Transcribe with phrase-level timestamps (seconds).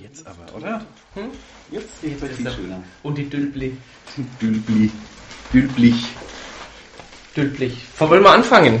[0.00, 0.80] Jetzt aber, oder?
[1.14, 1.24] Hm?
[1.70, 2.82] Jetzt ist es viel schöner.
[3.02, 3.76] Und die Dülpli.
[4.40, 4.90] Dülbli.
[5.52, 5.94] Dülblich.
[7.36, 7.76] Dülplich.
[7.98, 8.80] Wo wollen wir anfangen?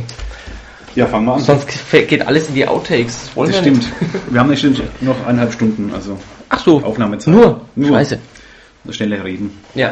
[0.94, 1.40] Ja, fangen wir an.
[1.40, 3.24] Sonst geht alles in die Outtakes.
[3.26, 3.92] Das wollen das wir stimmt.
[4.30, 6.18] Wir haben nicht stimmt noch eineinhalb Stunden, also
[6.48, 6.82] Ach so.
[6.82, 7.32] Aufnahmezeit.
[7.34, 7.60] Nur?
[7.76, 7.90] Nur.
[7.90, 8.18] Scheiße.
[8.90, 9.50] Schneller reden.
[9.74, 9.90] Ja.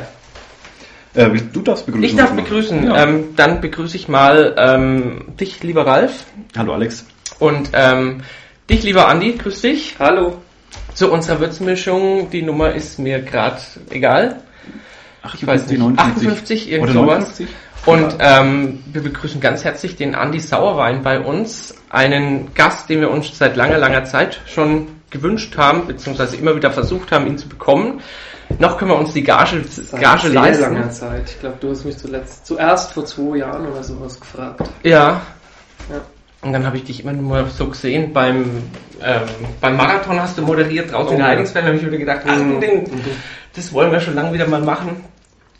[1.15, 2.09] Äh, willst- du darfst begrüßen.
[2.09, 2.85] Ich darf begrüßen.
[2.87, 3.05] Ja.
[3.05, 6.25] Ähm, dann begrüße ich mal ähm, dich, lieber Ralf.
[6.57, 7.05] Hallo Alex.
[7.39, 8.23] Und ähm,
[8.71, 9.33] dich, lieber Andi.
[9.33, 9.97] Grüß dich.
[9.99, 10.39] Hallo.
[10.97, 12.31] Zu unserer Würzmischung.
[12.31, 13.61] Die Nummer ist mir gerade
[13.91, 14.41] egal.
[15.35, 15.81] Ich weiß nicht.
[15.81, 17.39] 58, irgend sowas.
[17.39, 17.49] 59?
[17.85, 23.11] Und ähm, wir begrüßen ganz herzlich den Andi Sauerwein bei uns, einen Gast, den wir
[23.11, 27.49] uns seit langer, langer Zeit schon gewünscht haben, beziehungsweise immer wieder versucht haben, ihn zu
[27.49, 28.01] bekommen.
[28.59, 29.63] Noch können wir uns die Gage,
[30.01, 30.63] Gage sehr leisten.
[30.63, 31.31] langer Zeit.
[31.31, 34.69] Ich glaube, du hast mich zuletzt, zuerst vor zwei Jahren oder sowas gefragt.
[34.83, 35.21] Ja.
[36.47, 38.45] Und dann habe ich dich immer nur so gesehen, beim,
[39.03, 39.21] ähm,
[39.61, 41.27] beim Marathon hast du moderiert draußen in Oh.
[41.27, 42.61] Heidingsfeld, habe ich wieder gedacht, ach, Mhm.
[42.61, 42.85] den,
[43.55, 44.97] das wollen wir schon lange wieder mal machen.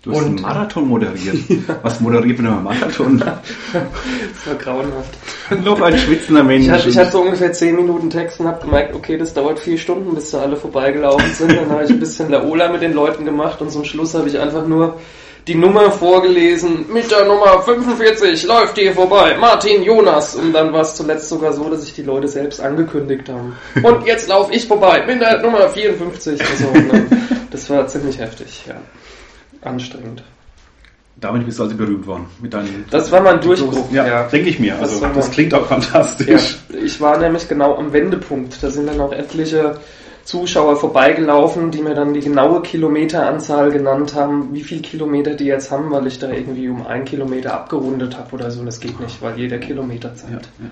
[0.03, 1.37] Du hast Und- einen Marathon moderiert.
[1.83, 3.19] Was moderiert man einem Marathon?
[3.73, 5.65] Das war grauenhaft.
[5.65, 6.67] Noch ein schwitzender Mensch.
[6.67, 9.59] Ich hatte, ich hatte so ungefähr 10 Minuten Text und habe gemerkt, okay, das dauert
[9.59, 11.51] vier Stunden, bis da alle vorbeigelaufen sind.
[11.57, 14.39] Dann habe ich ein bisschen Laola mit den Leuten gemacht und zum Schluss habe ich
[14.39, 14.99] einfach nur
[15.47, 16.87] die Nummer vorgelesen.
[16.93, 19.37] Mit der Nummer 45 läuft hier vorbei.
[19.39, 20.35] Martin Jonas.
[20.35, 23.57] Und dann war es zuletzt sogar so, dass sich die Leute selbst angekündigt haben.
[23.83, 26.41] Und jetzt laufe ich vorbei mit der Nummer 54.
[26.41, 27.07] Also, ne,
[27.51, 28.75] das war ziemlich heftig, ja.
[29.63, 30.23] Anstrengend.
[31.19, 32.27] Damit bist du also berühmt worden.
[32.43, 33.91] Mit deinen Das war mein Durchbruch.
[33.91, 34.23] Ja, ja.
[34.25, 34.75] denke ich mir.
[34.81, 36.59] Das Also das klingt auch Ja, fantastisch.
[36.85, 38.63] ich war nämlich genau am Wendepunkt.
[38.63, 39.79] Da sind dann auch etliche
[40.27, 45.71] Zuschauer vorbeigelaufen, die mir dann die genaue Kilometeranzahl genannt haben, wie viel Kilometer die jetzt
[45.71, 48.65] haben, weil ich da irgendwie um einen Kilometer abgerundet habe oder so.
[48.65, 50.49] Das geht nicht, weil jeder Kilometer Ja, zählt.
[50.59, 50.67] ja.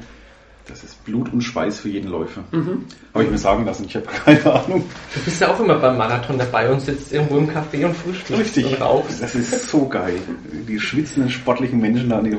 [0.67, 2.43] Das ist Blut und Schweiß für jeden Läufer.
[2.51, 2.87] Mhm.
[3.13, 3.85] Habe ich mir sagen lassen.
[3.87, 4.85] Ich habe keine Ahnung.
[5.15, 8.57] Du bist ja auch immer beim Marathon dabei und sitzt irgendwo im Café und frühstückst
[8.59, 9.23] und rauchst.
[9.23, 10.17] Das ist so geil.
[10.67, 12.33] Die schwitzenden, sportlichen Menschen da an dir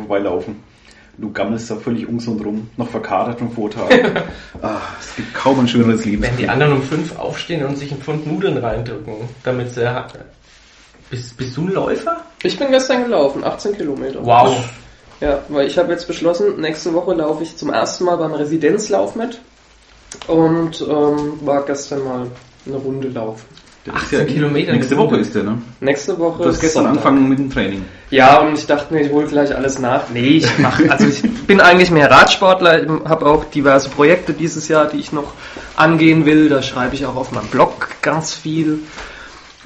[1.18, 3.90] Du gammelst da völlig ungesund rum, noch verkatert vom Vortag.
[4.62, 6.24] ah, es gibt kaum ein schöneres Leben.
[6.24, 9.90] Wenn die anderen um fünf aufstehen und sich einen Pfund Nudeln reindrücken, damit sie...
[11.09, 12.22] Bist, bist du ein Läufer?
[12.44, 14.25] Ich bin gestern gelaufen, 18 Kilometer.
[14.25, 14.58] Wow.
[15.22, 19.16] Ja, weil ich habe jetzt beschlossen, nächste Woche laufe ich zum ersten Mal beim Residenzlauf
[19.16, 19.40] mit
[20.28, 22.28] und ähm, war gestern mal
[22.66, 23.46] eine Runde laufen.
[23.85, 24.72] Der ist 18 Kilometer.
[24.73, 25.62] Nächste Woche ist der, ne?
[25.79, 27.06] Nächste Woche Du hast ist gestern Sonntag.
[27.06, 27.85] angefangen mit dem Training.
[28.09, 30.09] Ja, und ich dachte mir, ich hole gleich alles nach.
[30.12, 34.88] Nee, ich mache, also ich bin eigentlich mehr Radsportler, habe auch diverse Projekte dieses Jahr,
[34.88, 35.34] die ich noch
[35.75, 36.50] angehen will.
[36.50, 38.79] Da schreibe ich auch auf meinem Blog ganz viel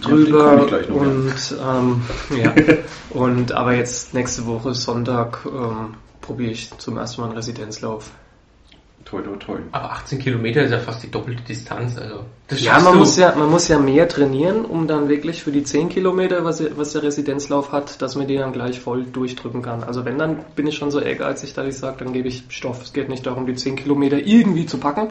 [0.01, 0.67] Ja, drüber.
[0.69, 0.93] ja.
[0.93, 2.01] und ähm,
[2.43, 2.53] ja.
[3.11, 8.09] und aber jetzt nächste Woche Sonntag ähm, probiere ich zum ersten Mal einen Residenzlauf.
[9.05, 9.57] Toi, toi, toi.
[9.71, 11.97] Aber 18 Kilometer ist ja fast die doppelte Distanz.
[11.97, 12.99] Also das Ja, man du.
[12.99, 16.61] muss ja, man muss ja mehr trainieren, um dann wirklich für die 10 Kilometer, was,
[16.77, 19.83] was der Residenzlauf hat, dass man die dann gleich voll durchdrücken kann.
[19.83, 22.83] Also wenn, dann bin ich schon so ehrgeizig, dass ich sage, dann gebe ich Stoff.
[22.83, 25.07] Es geht nicht darum, die 10 Kilometer irgendwie zu packen,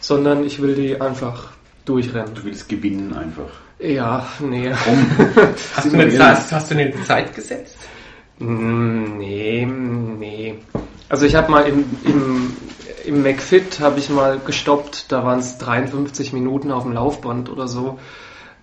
[0.00, 1.50] sondern ich will die einfach
[1.84, 2.34] durchrennen.
[2.34, 3.50] Du willst gewinnen einfach.
[3.78, 4.72] Ja, nee.
[4.84, 5.06] Komm.
[5.74, 6.14] Hast du, eine.
[6.16, 7.76] Zeit, hast du eine Zeit gesetzt?
[8.38, 10.54] Mm, Nee, nee.
[11.08, 12.52] Also ich habe mal im, im,
[13.08, 17.66] im McFit habe ich mal gestoppt, da waren es 53 Minuten auf dem Laufband oder
[17.66, 17.98] so.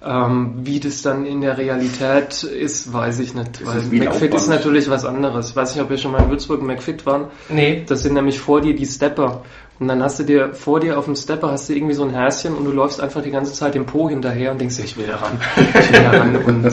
[0.04, 3.60] Ähm, wie das dann in der Realität ist, weiß ich nicht.
[3.60, 4.34] Das weil ist McFit Laufband.
[4.36, 5.50] ist natürlich was anderes.
[5.50, 7.26] Ich weiß nicht, ob ihr schon mal in Würzburg im McFit waren.
[7.50, 7.84] Nee.
[7.88, 9.42] Das sind nämlich vor dir die Stepper.
[9.80, 12.12] Und dann hast du dir vor dir auf dem Stepper hast du irgendwie so ein
[12.12, 14.96] Häschen und du läufst einfach die ganze Zeit dem Po hinterher und denkst, dir, ich
[14.96, 15.42] will da ran.
[15.58, 16.72] Ich will da ran und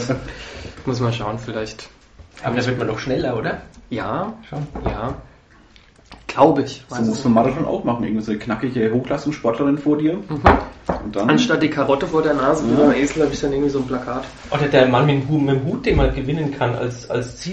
[0.85, 1.89] muss mal schauen, vielleicht.
[2.45, 3.63] Aber da wird man doch schneller, oder?
[3.89, 4.67] Ja, Schon.
[4.85, 5.15] ja.
[6.27, 6.83] Glaube ich.
[6.89, 8.05] So Weiß muss ich man Marathon auch machen.
[8.05, 10.15] Irgendwie so eine knackige Hochleistungssportlerin vor dir.
[10.15, 10.41] Mhm.
[11.05, 11.31] Und dann.
[11.31, 12.87] Anstatt die Karotte vor der Nase wie Ja.
[12.87, 14.25] beim Esel habe ich dann irgendwie so ein Plakat.
[14.51, 17.49] Oder der Mann mit dem Hut, mit dem Hut den man gewinnen kann als, als,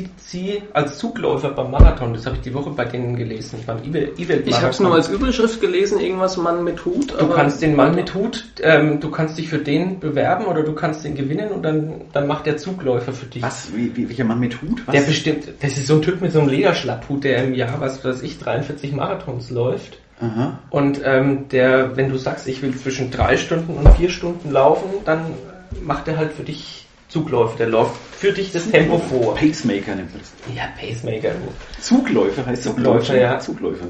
[0.73, 2.13] als Zugläufer beim Marathon.
[2.13, 3.77] Das habe ich die Woche bei denen gelesen, beim
[4.17, 7.13] Ich habe es nur als Überschrift gelesen, irgendwas Mann mit Hut.
[7.19, 10.73] Du kannst den Mann mit Hut, ähm, du kannst dich für den bewerben oder du
[10.73, 13.41] kannst den gewinnen und dann, dann macht der Zugläufer für dich.
[13.41, 13.69] was?
[13.75, 14.83] Wie, wie, welcher Mann mit Hut?
[14.85, 14.95] Was?
[14.95, 18.03] Der bestimmt, das ist so ein Typ mit so einem Lederschlapphut, der im Jahr, was
[18.03, 19.99] weiß ich, 43 Marathons läuft.
[20.21, 20.59] Aha.
[20.69, 24.89] Und ähm, der, wenn du sagst, ich will zwischen drei Stunden und vier Stunden laufen,
[25.05, 25.33] dann
[25.81, 27.57] macht er halt für dich Zugläufe.
[27.57, 29.35] Der läuft für dich das Tempo vor.
[29.35, 30.33] Pacemaker nennt man das.
[30.55, 31.81] Ja, Pacemaker, du.
[31.81, 32.63] Zugläufer heißt.
[32.63, 33.39] Zugläufer, ja.
[33.39, 33.85] Zugläufer.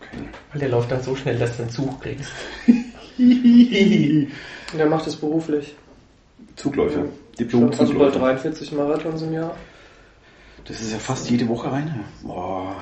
[0.00, 0.24] Okay.
[0.52, 2.30] Weil der läuft dann so schnell, dass du einen Zug kriegst.
[4.78, 5.74] Der macht es beruflich.
[6.56, 7.04] Zugläufer.
[7.38, 8.18] Diplom Also bei Zugläufer.
[8.18, 9.54] 43 Marathons im Jahr.
[10.64, 12.04] Das ist ja fast jede Woche eine.
[12.22, 12.76] Boah.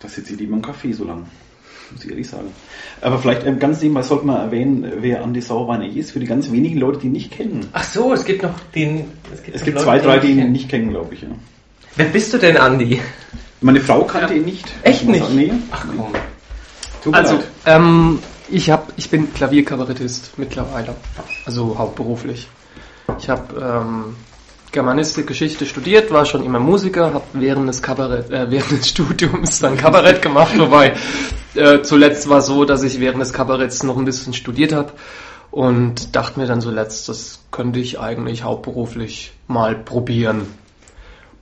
[0.00, 1.26] Da sitze ich lieber im Café so lang.
[1.92, 2.48] muss ich ehrlich sagen.
[3.00, 6.26] Aber vielleicht ähm, ganz nebenbei sollte man erwähnen, wer Andi Sauerwein eigentlich ist, für die
[6.26, 7.68] ganz wenigen Leute, die ihn nicht kennen.
[7.72, 9.04] Ach so, es gibt noch den.
[9.32, 11.22] Es gibt, es gibt zwei, drei, die ihn nicht kennen, glaube ich.
[11.22, 11.28] Ja.
[11.96, 13.00] Wer bist du denn, Andi?
[13.60, 14.72] Meine Frau kannte ihn nicht.
[14.82, 15.22] Echt nicht?
[15.22, 15.52] Sagen, nee.
[15.70, 16.12] Ach komm.
[17.02, 18.18] Tut also, ähm,
[18.48, 20.94] ich, hab, ich bin Klavierkabarettist mittlerweile.
[21.44, 22.48] Also hauptberuflich.
[23.18, 24.16] Ich habe ähm,
[24.72, 29.58] Germanistik, Geschichte studiert, war schon immer Musiker, habe während des Kabarett, äh, während des Studiums
[29.58, 30.94] dann Kabarett gemacht, wobei
[31.54, 34.92] äh, zuletzt war so, dass ich während des Kabaretts noch ein bisschen studiert habe
[35.50, 40.46] und dachte mir dann zuletzt, das könnte ich eigentlich hauptberuflich mal probieren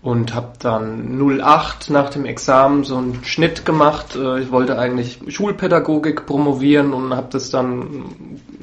[0.01, 4.17] und habe dann 08 nach dem Examen so einen Schnitt gemacht.
[4.17, 8.05] Äh, ich wollte eigentlich Schulpädagogik promovieren und habe das dann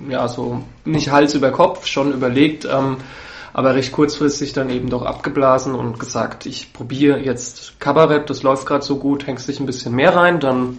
[0.10, 2.98] ja so nicht Hals über Kopf schon überlegt, ähm,
[3.56, 8.66] aber recht kurzfristig dann eben doch abgeblasen und gesagt, ich probiere jetzt Kabarett, das läuft
[8.66, 10.78] gerade so gut, hängst dich ein bisschen mehr rein, dann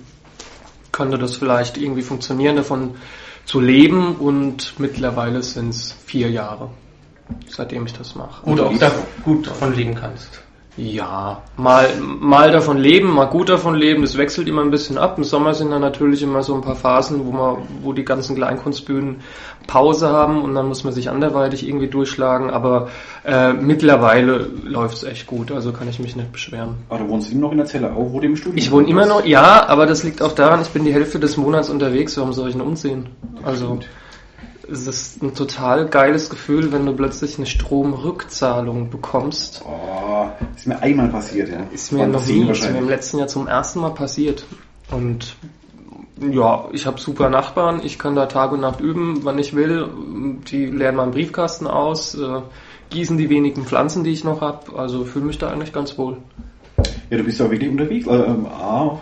[0.92, 2.96] könnte das vielleicht irgendwie funktionieren, davon
[3.46, 6.68] zu leben und mittlerweile sind es vier Jahre,
[7.48, 8.44] seitdem ich das mache.
[8.44, 8.92] Und auch da
[9.24, 10.42] gut davon leben kannst.
[10.76, 15.16] Ja, mal, mal davon leben, mal gut davon leben, das wechselt immer ein bisschen ab.
[15.16, 18.36] Im Sommer sind dann natürlich immer so ein paar Phasen, wo man, wo die ganzen
[18.36, 19.22] Kleinkunstbühnen
[19.66, 22.88] Pause haben und dann muss man sich anderweitig irgendwie durchschlagen, aber
[23.24, 26.74] äh, mittlerweile läuft's echt gut, also kann ich mich nicht beschweren.
[26.90, 28.86] Aber du wohnst immer noch in der Zelle auch, wo du im Studio Ich wohne
[28.86, 32.18] immer noch, ja, aber das liegt auch daran, ich bin die Hälfte des Monats unterwegs,
[32.18, 33.06] warum soll ich denn umziehen?
[33.42, 33.66] Also.
[33.66, 33.86] Stimmt
[34.70, 39.62] es ist ein total geiles Gefühl, wenn du plötzlich eine Stromrückzahlung bekommst.
[39.64, 41.60] Oh, ist mir einmal passiert, ja.
[41.72, 44.44] Ist mir noch nie, ist mir im letzten Jahr zum ersten Mal passiert.
[44.90, 45.36] Und
[46.20, 49.88] ja, ich habe super Nachbarn, ich kann da Tag und Nacht üben, wann ich will.
[50.50, 52.40] Die leeren meinen Briefkasten aus, äh,
[52.90, 54.78] gießen die wenigen Pflanzen, die ich noch habe.
[54.78, 56.18] Also fühle mich da eigentlich ganz wohl.
[57.10, 58.08] Ja, du bist ja wirklich unterwegs.
[58.08, 58.98] Also, ähm, A,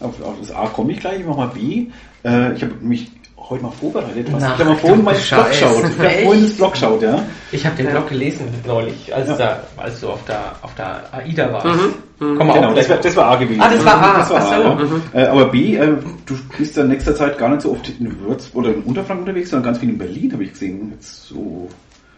[0.00, 1.88] auf, auf das A komme ich gleich, ich mach mal B.
[2.24, 3.10] Äh, ich habe mich
[3.48, 4.42] heute mal vorbereitet was.
[4.42, 5.50] Nach ich habe mal vorhin meinen Blog geschaut.
[5.52, 7.24] Ich habe vorhin das Blog geschaut, ja.
[7.52, 9.36] Ich habe den Blog gelesen neulich, als, ja.
[9.36, 11.66] da, als du auf der, auf der AIDA warst.
[11.66, 11.94] Mhm.
[12.18, 12.38] Mhm.
[12.38, 13.60] Komm genau, das war, das war A gewesen.
[13.60, 14.18] Ah, das war A.
[14.18, 14.74] Das war A, ja.
[14.74, 15.02] mhm.
[15.12, 18.64] äh, aber B, äh, du bist in nächster Zeit gar nicht so oft in Würzburg
[18.64, 20.92] oder in Unterfranken unterwegs, sondern ganz viel in Berlin, habe ich gesehen.
[20.94, 21.68] Jetzt so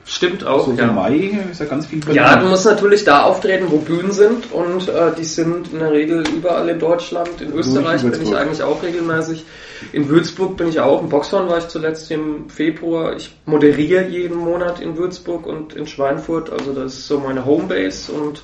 [0.09, 0.65] Stimmt auch.
[0.65, 0.85] So ja.
[0.85, 2.17] im Mai ist ja ganz viel Berlin.
[2.17, 5.93] Ja, du musst natürlich da auftreten, wo Bühnen sind und äh, die sind in der
[5.93, 7.43] Regel überall in Deutschland.
[7.43, 9.45] In Österreich bin ich eigentlich auch regelmäßig.
[9.93, 11.03] In Würzburg bin ich auch.
[11.03, 13.17] In Boxhorn war ich zuletzt im Februar.
[13.17, 16.51] Ich moderiere jeden Monat in Würzburg und in Schweinfurt.
[16.51, 18.41] Also das ist so meine Homebase und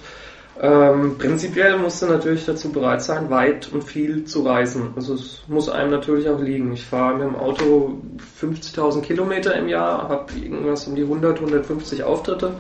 [0.61, 4.91] ähm, prinzipiell musst du natürlich dazu bereit sein, weit und viel zu reisen.
[4.95, 6.73] Also es muss einem natürlich auch liegen.
[6.73, 7.99] Ich fahre mit dem Auto
[8.41, 12.55] 50.000 Kilometer im Jahr, habe irgendwas um die 100, 150 Auftritte.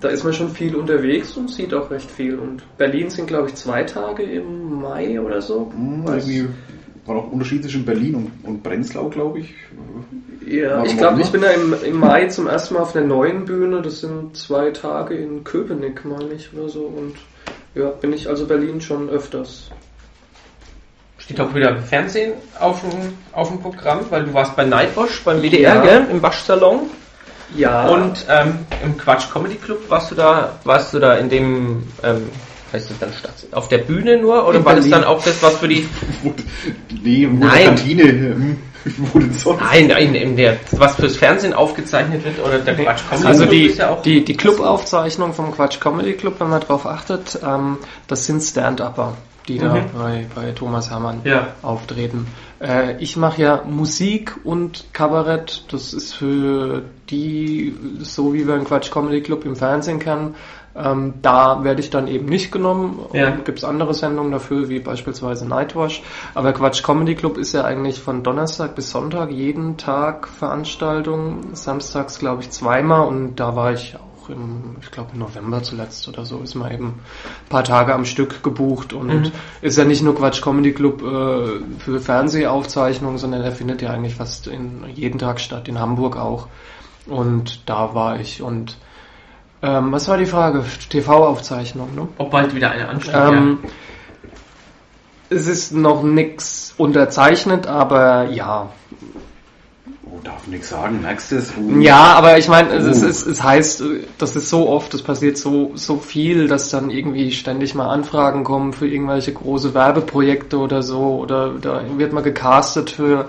[0.00, 2.38] Da ist man schon viel unterwegs und sieht auch recht viel.
[2.38, 5.72] Und Berlin sind, glaube ich, zwei Tage im Mai oder so.
[5.74, 6.46] Hm, irgendwie
[7.04, 9.54] war noch Unterschied zwischen Berlin und, und Prenzlau, glaube ich.
[10.50, 13.44] Ja, ich glaube, ich bin da im, im Mai zum ersten Mal auf einer neuen
[13.44, 13.82] Bühne.
[13.82, 16.80] Das sind zwei Tage in Köpenick, meine ich, oder so.
[16.80, 17.16] Und
[17.74, 19.70] ja, bin ich also Berlin schon öfters.
[21.18, 25.42] Steht auch wieder Fernsehen auf dem, auf dem Programm, weil du warst bei Nightwash, beim
[25.42, 25.82] WDR, ja.
[25.82, 26.06] gell?
[26.10, 26.90] Im Waschsalon.
[27.54, 27.88] Ja.
[27.88, 32.30] Und ähm, im Quatsch Comedy Club warst du da, warst du da in dem ähm,
[32.72, 33.34] heißt das dann Stadt?
[33.52, 34.46] Auf der Bühne nur?
[34.46, 34.90] Oder in war Berlin.
[34.90, 35.88] das dann auch das, was für die.
[37.02, 37.64] nee, wo nein.
[37.64, 38.02] Kantine.
[38.04, 38.58] Hm,
[38.96, 39.60] wo denn sonst?
[39.60, 43.66] Nein, nein, in der, was fürs Fernsehen aufgezeichnet wird oder der Quatsch Comedy Also die,
[43.68, 48.42] ja die, die Clubaufzeichnung vom Quatsch Comedy Club, wenn man darauf achtet, ähm, das sind
[48.42, 49.14] Stand-Upper,
[49.46, 49.60] die mhm.
[49.60, 51.54] da bei, bei Thomas Hermann ja.
[51.62, 52.26] auftreten.
[52.60, 55.64] Äh, ich mache ja Musik und Kabarett.
[55.70, 60.34] Das ist für die, so wie wir einen Quatsch Comedy Club im Fernsehen kennen,
[60.82, 63.00] ähm, da werde ich dann eben nicht genommen.
[63.12, 63.30] Ja.
[63.30, 66.02] Gibt es andere Sendungen dafür, wie beispielsweise Nightwash.
[66.34, 71.54] Aber Quatsch Comedy Club ist ja eigentlich von Donnerstag bis Sonntag jeden Tag Veranstaltung.
[71.54, 76.06] Samstags glaube ich zweimal und da war ich auch im, ich glaube im November zuletzt
[76.08, 79.32] oder so, ist man eben ein paar Tage am Stück gebucht und mhm.
[79.62, 84.14] ist ja nicht nur Quatsch Comedy Club äh, für Fernsehaufzeichnungen, sondern der findet ja eigentlich
[84.14, 86.48] fast in jeden Tag statt, in Hamburg auch.
[87.06, 88.76] Und da war ich und
[89.62, 90.64] ähm, was war die Frage?
[90.90, 92.08] TV-Aufzeichnung, ne?
[92.18, 93.70] Ob bald wieder eine ansteht, ähm, ja.
[95.30, 98.70] Es ist noch nichts unterzeichnet, aber ja.
[100.04, 101.52] Oh, darf nichts sagen, merkst du es?
[101.54, 101.80] Uh.
[101.80, 103.06] Ja, aber ich meine, es, uh.
[103.06, 103.82] es, es heißt,
[104.16, 108.44] das ist so oft, es passiert so, so viel, dass dann irgendwie ständig mal Anfragen
[108.44, 113.26] kommen für irgendwelche große Werbeprojekte oder so, oder da wird mal gecastet für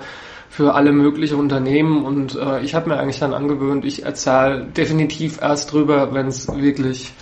[0.49, 2.03] für alle möglichen Unternehmen.
[2.03, 6.47] Und äh, ich habe mir eigentlich dann angewöhnt, ich erzähle definitiv erst drüber, wenn es
[6.47, 7.13] wirklich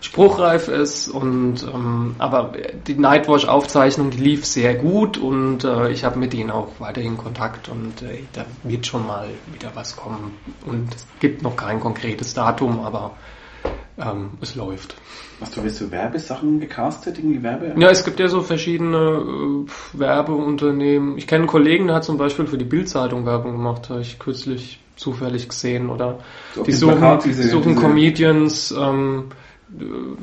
[0.00, 1.08] spruchreif ist.
[1.08, 2.52] Und ähm, aber
[2.86, 5.16] die Nightwatch-Aufzeichnung, die lief sehr gut.
[5.16, 7.68] Und äh, ich habe mit ihnen auch weiterhin Kontakt.
[7.68, 10.36] Und äh, da wird schon mal wieder was kommen.
[10.66, 13.12] Und es gibt noch kein konkretes Datum, aber
[13.98, 14.94] ähm, es läuft.
[15.40, 17.74] Hast du jetzt so Werbesachen gecastet, irgendwie Werbe?
[17.76, 21.18] Ja, es gibt ja so verschiedene äh, Werbeunternehmen.
[21.18, 24.18] Ich kenne einen Kollegen, der hat zum Beispiel für die Bildzeitung Werbung gemacht, habe ich
[24.18, 25.90] kürzlich zufällig gesehen.
[25.90, 26.18] Oder
[26.54, 29.24] So die suchen, Plakat diese- suchen diese- Comedians ähm,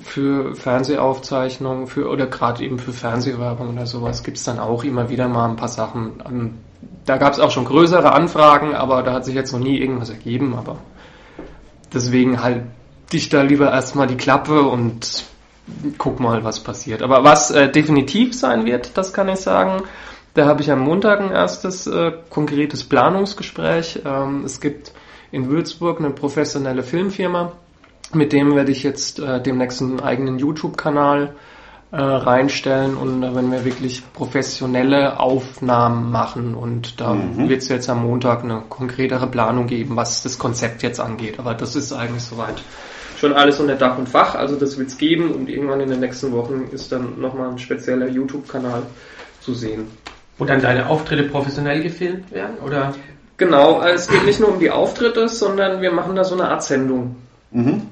[0.01, 5.27] für Fernsehaufzeichnungen für oder gerade eben für Fernsehwerbung oder sowas gibt's dann auch immer wieder
[5.27, 6.13] mal ein paar Sachen.
[6.25, 6.53] Ähm,
[7.05, 10.55] da gab's auch schon größere Anfragen, aber da hat sich jetzt noch nie irgendwas ergeben.
[10.55, 10.77] Aber
[11.93, 12.63] deswegen halt
[13.13, 15.23] dich da lieber erstmal die Klappe und
[15.97, 17.01] guck mal, was passiert.
[17.01, 19.83] Aber was äh, definitiv sein wird, das kann ich sagen.
[20.33, 24.01] Da habe ich am Montag ein erstes äh, konkretes Planungsgespräch.
[24.05, 24.91] Ähm, es gibt
[25.31, 27.53] in Würzburg eine professionelle Filmfirma,
[28.13, 31.33] mit dem werde ich jetzt äh, demnächst einen eigenen YouTube-Kanal
[31.93, 37.49] äh, reinstellen und da werden wir wirklich professionelle Aufnahmen machen und da Mhm.
[37.49, 41.39] wird es jetzt am Montag eine konkretere Planung geben, was das Konzept jetzt angeht.
[41.39, 42.61] Aber das ist eigentlich soweit
[43.21, 45.99] schon alles unter Dach und Fach, also das wird es geben und irgendwann in den
[45.99, 48.81] nächsten Wochen ist dann nochmal ein spezieller YouTube-Kanal
[49.41, 49.87] zu sehen.
[50.39, 52.57] Wo dann deine Auftritte professionell gefilmt werden?
[52.65, 52.95] Oder?
[53.37, 56.49] Genau, also es geht nicht nur um die Auftritte, sondern wir machen da so eine
[56.49, 57.15] Art Sendung.
[57.51, 57.83] Mhm.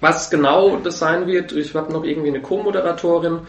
[0.00, 3.40] Was genau das sein wird, ich habe noch irgendwie eine Co-Moderatorin.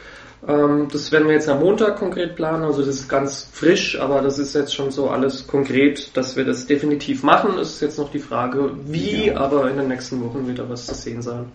[0.48, 2.64] Ähm, das werden wir jetzt am Montag konkret planen.
[2.64, 6.44] Also das ist ganz frisch, aber das ist jetzt schon so alles konkret, dass wir
[6.44, 7.58] das definitiv machen.
[7.60, 9.38] Es ist jetzt noch die Frage, wie, Ja.
[9.38, 11.46] aber in den nächsten Wochen wird da was zu sehen sein.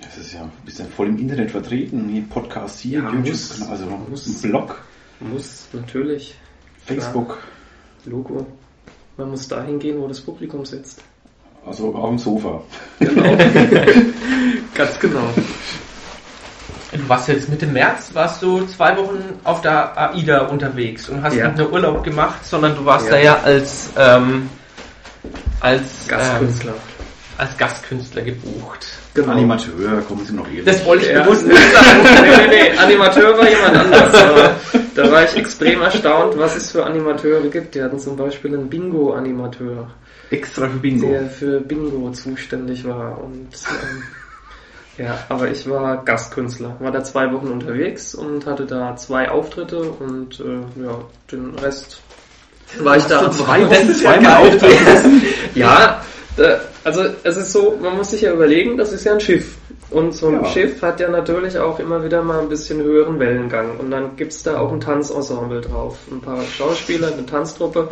[0.00, 2.08] Das ist ja, bist ja voll im Internet vertreten.
[2.08, 3.68] Hier Podcast hier, Ja, YouTube, muss.
[3.68, 4.26] also Muss.
[4.26, 4.78] ein Blog,
[5.20, 6.34] Muss, natürlich.
[6.86, 7.38] Facebook,
[8.06, 8.46] Logo.
[9.18, 11.02] Man muss dahin gehen, wo das Publikum sitzt.
[11.66, 12.62] also auf dem Sofa.
[13.00, 13.36] Genau.
[14.74, 15.28] Ganz genau.
[16.92, 21.34] Du warst jetzt Mitte März, warst du zwei Wochen auf der AIDA unterwegs und hast
[21.36, 21.46] Ja.
[21.48, 23.12] nicht nur Urlaub gemacht, sondern du warst Ja.
[23.12, 24.48] da ja als, ähm,
[25.60, 26.72] als, Gastkünstler.
[26.72, 26.78] Ähm,
[27.38, 28.86] als Gastkünstler gebucht.
[29.14, 29.32] Genau.
[29.32, 30.64] Animateur, kommen Sie noch eher.
[30.64, 31.22] Das wollte ich Ja.
[31.22, 32.00] bewusst nicht sagen.
[32.04, 34.14] nee, nee, nee, Animateur war jemand anders.
[34.14, 34.50] Aber
[34.94, 37.74] da war ich extrem erstaunt, was es für Animateure gibt.
[37.76, 39.88] Die hatten zum Beispiel einen Bingo-Animateur,
[40.30, 41.08] extra für Bingo.
[41.08, 43.20] der für Bingo zuständig war.
[43.22, 44.02] Und ähm,
[45.00, 49.80] ja, aber ich war Gastkünstler, war da zwei Wochen unterwegs und hatte da zwei Auftritte
[49.80, 50.98] und äh, ja,
[51.32, 52.00] den Rest
[52.78, 53.30] war ich da.
[53.30, 55.22] zwei Wochen zweimal auftreten.
[55.54, 56.00] Ja,
[56.36, 59.56] da, also es ist so, man muss sich ja überlegen, das ist ja ein Schiff.
[59.90, 60.44] Und so ein Ja.
[60.44, 63.76] Schiff hat ja natürlich auch immer wieder mal ein bisschen höheren Wellengang.
[63.78, 65.98] Und dann gibt's da auch ein Tanzensemble drauf.
[66.12, 67.88] Ein paar Schauspieler, eine Tanztruppe.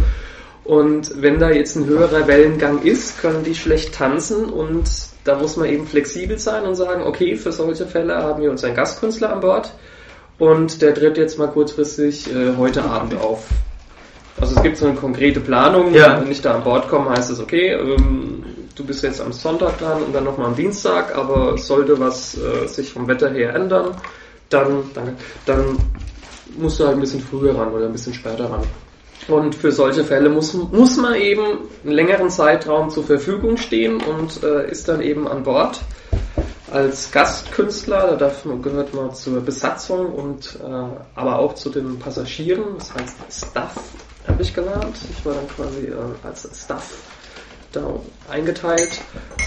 [0.62, 4.88] Und wenn da jetzt ein höherer Wellengang ist, können die schlecht tanzen und
[5.28, 8.64] da muss man eben flexibel sein und sagen, okay, für solche Fälle haben wir uns
[8.64, 9.73] einen Gastkünstler an Bord
[10.38, 13.47] und der tritt jetzt mal kurzfristig äh, heute Abend auf.
[14.40, 15.92] Also es gibt so eine konkrete Planung.
[15.92, 16.20] Ja.
[16.20, 18.42] Wenn ich da an Bord komme, heißt es, okay, ähm,
[18.75, 22.66] du bist jetzt am Sonntag dran und dann nochmal am Dienstag, aber sollte was äh,
[22.66, 23.97] sich vom Wetter her ändern,
[24.49, 25.76] dann, dann, dann
[26.56, 28.62] musst du halt ein bisschen früher ran oder ein bisschen später ran.
[29.26, 34.42] Und für solche Fälle muss, muss man eben einen längeren Zeitraum zur Verfügung stehen und
[34.42, 35.80] äh, ist dann eben an Bord
[36.70, 38.08] als Gastkünstler.
[38.08, 40.70] Da darf gehört man zur Besatzung und äh,
[41.14, 42.62] aber auch zu den Passagieren.
[42.78, 43.75] Das heißt Staff
[44.26, 44.96] habe ich gelernt.
[45.10, 46.94] Ich war dann quasi äh, als Staff
[47.72, 49.00] da eingeteilt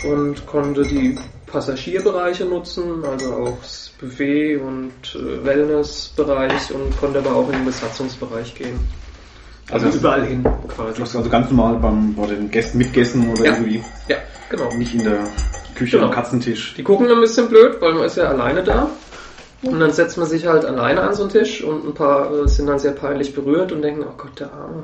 [0.04, 7.36] und konnte die Passagierbereiche nutzen, also auch das Buffet und äh, Wellnessbereich und konnte aber
[7.36, 8.80] auch in den Besatzungsbereich gehen.
[9.72, 11.02] Also Also überall hin Du quasi.
[11.02, 13.54] hast also ganz normal beim, bei den Gästen mitgegessen oder Ja.
[13.54, 14.18] irgendwie Ja,
[14.50, 14.72] genau.
[14.74, 15.20] nicht in der
[15.76, 16.10] Küche Genau.
[16.10, 16.74] am Katzentisch.
[16.78, 18.90] Die gucken ein bisschen blöd, weil man ist ja alleine da.
[19.64, 22.48] Und dann setzt man sich halt alleine an so einen Tisch und ein paar äh,
[22.48, 24.84] sind dann sehr peinlich berührt und denken, oh Gott, der Arme,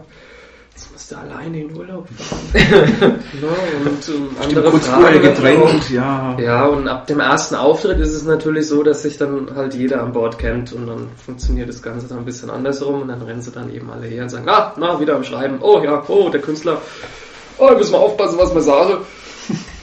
[1.08, 2.40] jetzt muss der alleine in Urlaub fahren.
[3.42, 3.48] no,
[3.86, 6.38] und ähm, andere kurz fragen ja.
[6.40, 10.04] Ja, und ab dem ersten Auftritt ist es natürlich so, dass sich dann halt jeder
[10.04, 13.42] an Bord kennt und dann funktioniert das Ganze dann ein bisschen andersrum und dann rennen
[13.42, 16.30] sie dann eben alle her und sagen, ah, na, wieder am Schreiben, oh ja, oh,
[16.30, 16.82] der Künstler,
[17.58, 18.98] oh, müssen wir aufpassen, was wir sagen.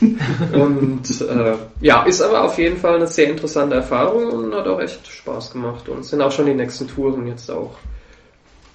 [0.53, 4.79] Und äh, ja, ist aber auf jeden Fall eine sehr interessante Erfahrung und hat auch
[4.79, 5.89] echt Spaß gemacht.
[5.89, 7.71] Und sind auch schon die nächsten Touren jetzt auch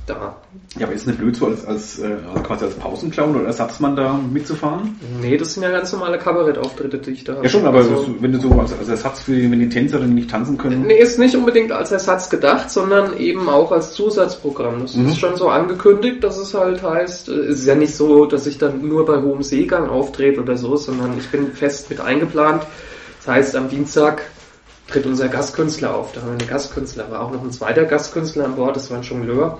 [0.09, 0.35] da.
[0.77, 3.45] Ja, aber ist es nicht blöd so als, als, äh, also quasi als Pausenclown oder
[3.45, 4.99] Ersatzmann da mitzufahren?
[5.21, 7.43] Nee, das sind ja ganz normale Kabarettauftritte, die ich da habe.
[7.43, 10.15] Ja schon, aber Also- so, wenn du so als, als Ersatz für wenn die Tänzerinnen
[10.15, 10.87] nicht tanzen können.
[10.87, 14.81] Nee, ist nicht unbedingt als Ersatz gedacht, sondern eben auch als Zusatzprogramm.
[14.81, 15.07] Das Mhm.
[15.09, 18.45] ist schon so angekündigt, dass es halt heißt, äh, es ist ja nicht so, dass
[18.47, 22.63] ich dann nur bei hohem Seegang auftrete oder so, sondern ich bin fest mit eingeplant.
[23.19, 24.21] Das heißt, am Dienstag
[24.87, 26.13] tritt unser Gastkünstler auf.
[26.13, 28.97] Da haben wir einen Gastkünstler, war auch noch ein zweiter Gastkünstler an Bord, das war
[28.97, 29.59] ein Jongleur.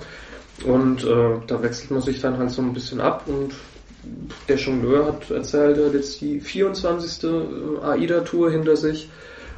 [0.64, 3.54] Und äh, da wechselt man sich dann halt so ein bisschen ab und
[4.48, 7.30] der Jongleur hat erzählt, er hat jetzt die 24.
[7.82, 9.08] AIDA-Tour hinter sich.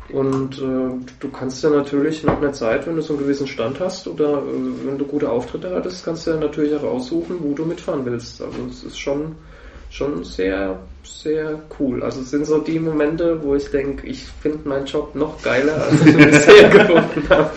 [0.08, 3.80] Und äh, du kannst ja natürlich nach einer Zeit, wenn du so einen gewissen Stand
[3.80, 7.54] hast oder äh, wenn du gute Auftritte hattest, kannst du ja natürlich auch aussuchen, wo
[7.54, 8.42] du mitfahren willst.
[8.42, 9.36] Also es ist schon,
[9.90, 12.02] schon sehr, sehr cool.
[12.02, 15.82] Also es sind so die Momente, wo ich denke, ich finde meinen Job noch geiler,
[15.84, 17.50] als ich ihn bisher gefunden habe.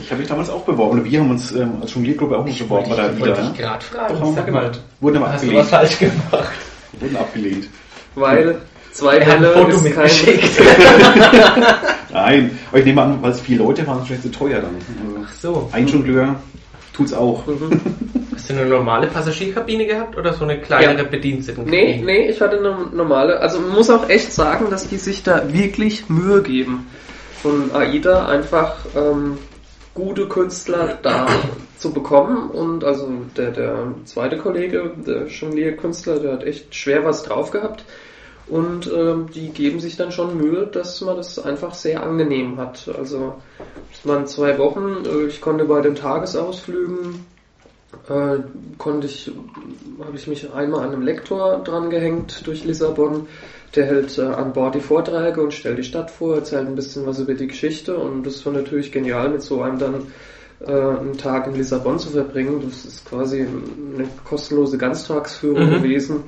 [0.00, 1.04] Ich habe mich damals auch beworben.
[1.04, 2.90] Wir haben uns ähm, als Jongliergruppe auch noch beworben.
[2.90, 3.50] ich, wollte Liga.
[3.52, 4.14] ich gerade fragen.
[4.20, 4.80] Doch, Sag mal, gemacht.
[5.00, 5.90] Wurden aber hast du was abgelehnt.
[5.90, 6.52] falsch gemacht?
[7.00, 7.68] Wurden abgelehnt.
[8.14, 8.58] Weil
[8.92, 10.02] zwei Bälle Foto ist kein...
[10.04, 10.60] mitgeschickt.
[12.12, 14.74] Nein, aber ich nehme an, weil es vier Leute waren, ist vielleicht zu teuer dann.
[15.22, 15.68] Also, So.
[15.72, 16.36] ein Jongleur
[16.92, 17.44] tut's auch.
[18.34, 21.04] Hast du eine normale Passagierkabine gehabt oder so eine kleinere Ja.
[21.04, 21.76] Bedienstetenkabine?
[21.96, 23.38] Nee, nee, ich hatte eine normale.
[23.40, 26.86] Also man muss auch echt sagen, dass die sich da wirklich Mühe geben.
[27.42, 29.38] Von AIDA einfach ähm,
[29.96, 31.26] gute Künstler da
[31.78, 32.50] zu bekommen.
[32.50, 37.84] Und also der, der zweite Kollege, der Jonglier-Künstler, der hat echt schwer was drauf gehabt.
[38.46, 42.88] Und ähm, die geben sich dann schon Mühe, dass man das einfach sehr angenehm hat.
[42.96, 43.34] Also
[43.92, 47.26] es waren zwei Wochen, äh, ich konnte bei den Tagesausflügen
[48.08, 48.38] äh,
[48.78, 49.30] konnte ich,
[49.98, 53.26] habe ich mich einmal an einem Lektor dran gehängt durch Lissabon.
[53.74, 57.06] Der hält äh, an Bord die Vorträge und stellt die Stadt vor, erzählt ein bisschen
[57.06, 59.94] was über die Geschichte und das war natürlich genial, mit so einem dann
[60.60, 62.62] äh, einen Tag in Lissabon zu verbringen.
[62.64, 65.82] Das ist quasi eine kostenlose Ganztagsführung Mhm.
[65.82, 66.24] gewesen.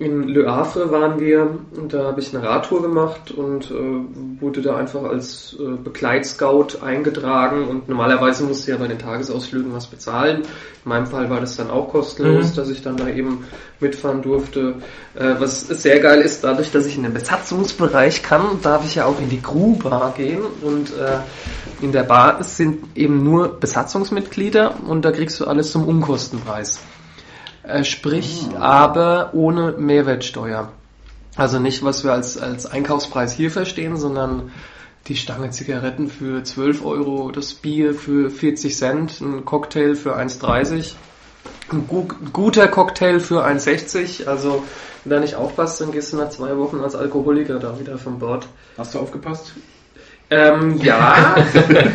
[0.00, 4.62] In Le Havre waren wir und da habe ich eine Radtour gemacht und äh, wurde
[4.62, 9.88] da einfach als äh, Begleitscout eingetragen und normalerweise musste ich ja bei den Tagesausflügen was
[9.88, 10.38] bezahlen.
[10.84, 12.56] In meinem Fall war das dann auch kostenlos, Mhm.
[12.56, 13.44] dass ich dann da eben
[13.78, 14.76] mitfahren durfte.
[15.14, 19.04] Äh, was sehr geil ist, dadurch, dass ich in den Besatzungsbereich kann, darf ich ja
[19.04, 21.18] auch in die Crewbar gehen und äh,
[21.82, 26.80] in der Bar sind eben nur Besatzungsmitglieder und da kriegst du alles zum Unkostenpreis.
[27.70, 30.70] Äh, sprich, aber ohne Mehrwertsteuer.
[31.36, 34.50] Also nicht, was wir als, als Einkaufspreis hier verstehen, sondern
[35.06, 40.94] die Stange Zigaretten für 12 Euro, das Bier für 40 Cent, ein Cocktail für 1,30,
[41.72, 44.26] ein gu guter Cocktail für 1,60.
[44.26, 44.64] Also
[45.04, 47.96] wenn du da nicht aufpasst, dann gehst du nach zwei Wochen als Alkoholiker da wieder
[47.96, 48.46] von Bord.
[48.76, 49.52] Hast du aufgepasst?
[50.28, 51.36] Ähm, ja.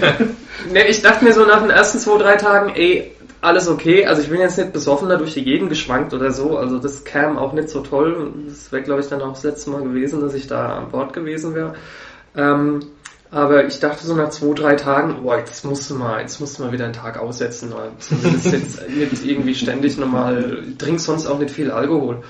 [0.71, 4.05] ne, ich dachte mir so nach den ersten zwei, drei Tagen, ey, alles okay.
[4.05, 6.57] Also ich bin jetzt nicht besoffen da durch die Gegend geschwankt oder so.
[6.57, 8.33] Also das kam auch nicht so toll.
[8.47, 11.13] Das wäre, glaube ich, dann auch das letzte Mal gewesen, dass ich da an Bord
[11.13, 11.75] gewesen wäre.
[12.35, 12.81] Ähm,
[13.31, 16.57] aber ich dachte so nach zwei, drei Tagen, boah, jetzt musst du mal, jetzt musst
[16.57, 21.39] du mal wieder einen Tag aussetzen, zumindest jetzt nicht irgendwie ständig nochmal, trink sonst auch
[21.39, 22.23] nicht viel Alkohol.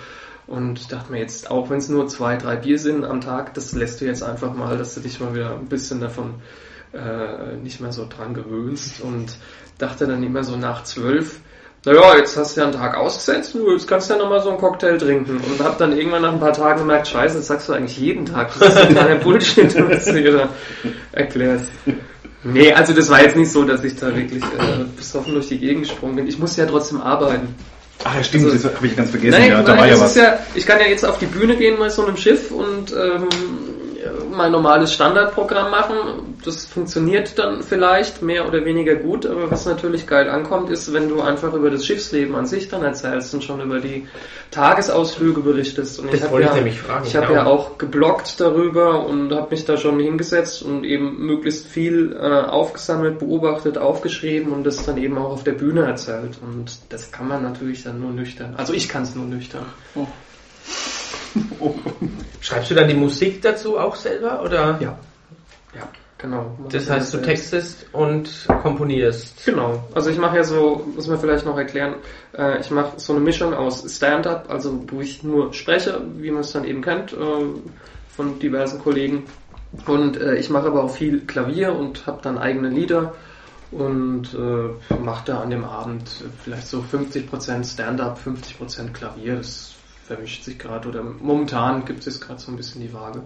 [0.48, 3.54] Und ich dachte mir jetzt, auch wenn es nur zwei, drei Bier sind am Tag,
[3.56, 6.36] das lässt du jetzt einfach mal, dass du dich mal wieder ein bisschen davon
[6.94, 9.38] äh, nicht mehr so dran gewöhnst und
[9.78, 11.40] dachte dann immer so nach zwölf,
[11.86, 14.50] naja, jetzt hast du ja einen Tag ausgesetzt, du, jetzt kannst du ja nochmal so
[14.50, 15.38] einen Cocktail trinken.
[15.38, 18.26] Und hab dann irgendwann nach ein paar Tagen gemerkt, scheiße, das sagst du eigentlich jeden
[18.26, 18.52] Tag.
[18.60, 20.50] Das ist totaler Bullshit, was du dir da
[21.12, 21.70] erklärst.
[22.44, 25.60] Nee, also das war jetzt nicht so, dass ich da wirklich äh, besoffen durch die
[25.60, 26.28] Gegend gesprungen bin.
[26.28, 27.54] Ich musste ja trotzdem arbeiten.
[28.04, 29.40] Ach ja, stimmt, Also- das habe ich ganz vergessen.
[29.40, 30.16] Nein, ja, da nein, war ja was.
[30.16, 33.28] ja, ich kann ja jetzt auf die Bühne gehen bei so einem Schiff und ähm,
[34.32, 36.36] mein normales Standardprogramm machen.
[36.44, 41.10] Das funktioniert dann vielleicht mehr oder weniger gut, aber was natürlich geil ankommt, ist, wenn
[41.10, 44.08] du einfach über das Schiffsleben an sich dann erzählst und schon über die
[44.52, 46.00] Tagesausflüge berichtest.
[46.00, 47.39] Und Das hab wollte ja, ich nämlich fragen, Ich habe genau.
[47.39, 52.26] ja auch gebloggt darüber und habe mich da schon hingesetzt und eben möglichst viel äh,
[52.26, 56.38] aufgesammelt, beobachtet, aufgeschrieben und das dann eben auch auf der Bühne erzählt.
[56.41, 58.56] Und das kann man natürlich dann nur nüchtern.
[58.58, 59.65] Also ich kann es nur nüchtern.
[62.41, 64.78] Schreibst du dann die Musik dazu auch selber oder?
[64.80, 64.98] Ja.
[65.76, 66.58] Ja, genau.
[66.69, 69.45] Das heißt, du textest und komponierst.
[69.45, 69.84] Genau.
[69.93, 71.95] Also ich mache ja so, muss man vielleicht noch erklären,
[72.38, 76.41] äh, ich mache so eine Mischung aus Stand-up, also wo ich nur spreche, wie man
[76.41, 77.17] es dann eben kennt, äh,
[78.15, 79.24] von diversen Kollegen.
[79.86, 83.13] Und äh, ich mache aber auch viel Klavier und habe dann eigene Lieder
[83.71, 86.10] und äh, mache da an dem Abend
[86.43, 89.36] vielleicht so 50% Stand-up, 50% Klavier.
[89.38, 89.74] Das
[90.08, 93.24] vermischt sich gerade oder momentan gibt es gerade so ein bisschen die Waage.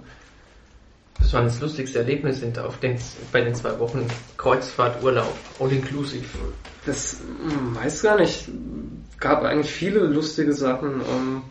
[1.20, 2.98] Was war das lustigste Erlebnis hinter auf den,
[3.32, 6.26] bei den zwei Wochen Kreuzfahrt, Urlaub, all inclusive?
[6.86, 8.48] Das hm, weiß gar nicht.
[9.20, 11.02] Gab eigentlich viele lustige Sachen.
[11.02, 11.42] Ähm,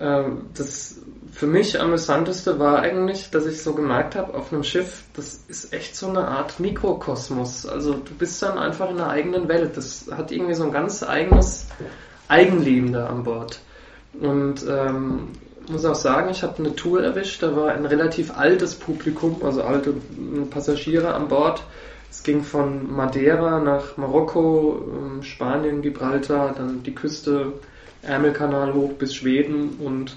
[0.00, 0.96] ähm, das
[1.30, 5.72] für mich amüsanteste war eigentlich, dass ich so gemerkt habe, auf einem Schiff, das ist
[5.72, 7.66] echt so eine Art Mikrokosmos.
[7.66, 9.76] Also du bist dann einfach in einer eigenen Welt.
[9.76, 11.68] Das hat irgendwie so ein ganz eigenes
[12.26, 13.60] Eigenleben da an Bord.
[14.18, 15.28] Und ähm,
[15.68, 19.62] muss auch sagen, ich habe eine Tour erwischt, da war ein relativ altes Publikum, also
[19.62, 19.94] alte
[20.50, 21.62] Passagiere an Bord.
[22.10, 27.52] Es ging von Madeira nach Marokko, ähm, Spanien, Gibraltar, dann die Küste,
[28.02, 30.16] Ärmelkanal hoch bis Schweden und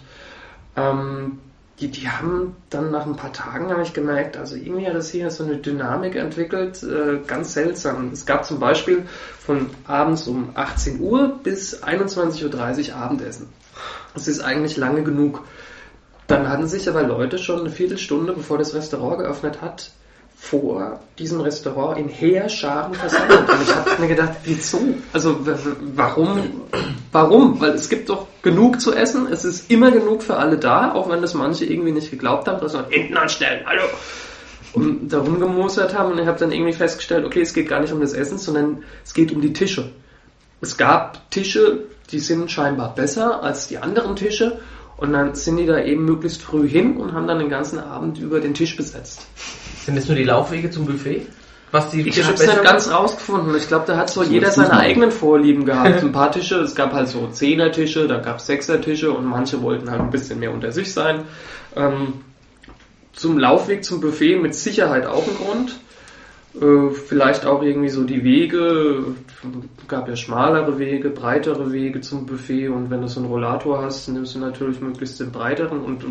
[0.76, 1.40] ähm,
[1.80, 5.10] die, die haben dann nach ein paar Tagen, habe ich gemerkt, also irgendwie hat das
[5.10, 8.12] hier so eine Dynamik entwickelt, äh, ganz seltsam.
[8.14, 9.04] Es gab zum Beispiel
[9.40, 13.48] von abends um 18 Uhr bis 21.30 Uhr Abendessen.
[14.14, 15.42] Das ist eigentlich lange genug.
[16.28, 19.92] Dann hatten sich aber Leute schon eine Viertelstunde, bevor das Restaurant geöffnet hat,
[20.44, 23.50] vor diesem Restaurant in Heerscharen versammelt.
[23.50, 24.80] Und ich habe mir gedacht, wieso?
[25.14, 25.40] Also
[25.96, 26.62] warum?
[27.12, 27.62] Warum?
[27.62, 29.28] Weil es gibt doch genug zu essen.
[29.32, 32.60] Es ist immer genug für alle da, auch wenn das manche irgendwie nicht geglaubt haben,
[32.62, 33.84] dass man hinten anstellen, hallo.
[34.74, 37.94] Und da rumgemosert haben und ich habe dann irgendwie festgestellt, okay, es geht gar nicht
[37.94, 39.92] um das Essen, sondern es geht um die Tische.
[40.62, 44.60] Es gab Tische, die sind scheinbar besser als die anderen Tische
[44.98, 48.20] und dann sind die da eben möglichst früh hin und haben dann den ganzen Abend
[48.20, 49.26] über den Tisch besetzt.
[49.86, 51.28] Sind das nur die Laufwege zum Buffet?
[51.72, 53.56] Was die ich habe es nicht ganz rausgefunden.
[53.58, 55.88] Ich glaube, da hat so jeder seine eigenen Vorlieben gehabt.
[56.04, 59.90] Ein paar Tische, es gab halt so Zehner-Tische, da gab es Sechser-Tische und manche wollten
[59.90, 61.24] halt ein bisschen mehr unter sich sein.
[61.76, 62.22] Ähm,
[63.14, 65.80] zum Laufweg zum Buffet mit Sicherheit auch ein Grund.
[66.60, 69.16] Äh, vielleicht auch irgendwie so die Wege,
[69.88, 74.08] gab ja schmalere Wege, breitere Wege zum Buffet und wenn du so einen Rollator hast,
[74.08, 76.06] nimmst du natürlich möglichst den breiteren und,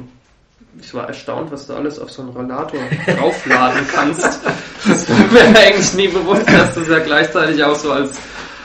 [0.81, 4.25] ich war erstaunt, was du alles auf so einen Rollator draufladen kannst.
[4.25, 8.19] Das war mir eigentlich nie bewusst, dass das ja gleichzeitig auch so als,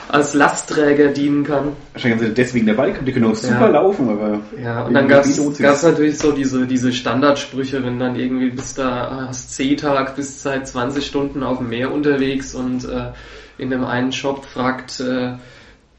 [0.08, 1.72] als Lastträger dienen kann.
[1.92, 3.68] Wahrscheinlich sie deswegen dabei gehabt, die können auch super ja.
[3.68, 4.40] laufen, aber.
[4.62, 9.26] Ja, und dann gab es natürlich so diese, diese Standardsprüche, wenn dann irgendwie bis da
[9.28, 13.12] hast C-Tag, bis seit 20 Stunden auf dem Meer unterwegs und äh,
[13.58, 15.34] in dem einen Shop fragt, äh,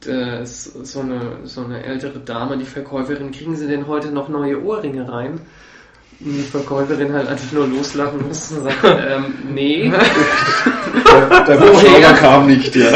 [0.02, 5.12] so eine, so eine ältere Dame, die Verkäuferin, kriegen Sie denn heute noch neue Ohrringe
[5.12, 5.42] rein?
[6.20, 9.90] Die Verkäuferin halt einfach nur loslachen musste und sagte, ähm, nee.
[11.06, 12.92] der der Woher kam nicht, ja.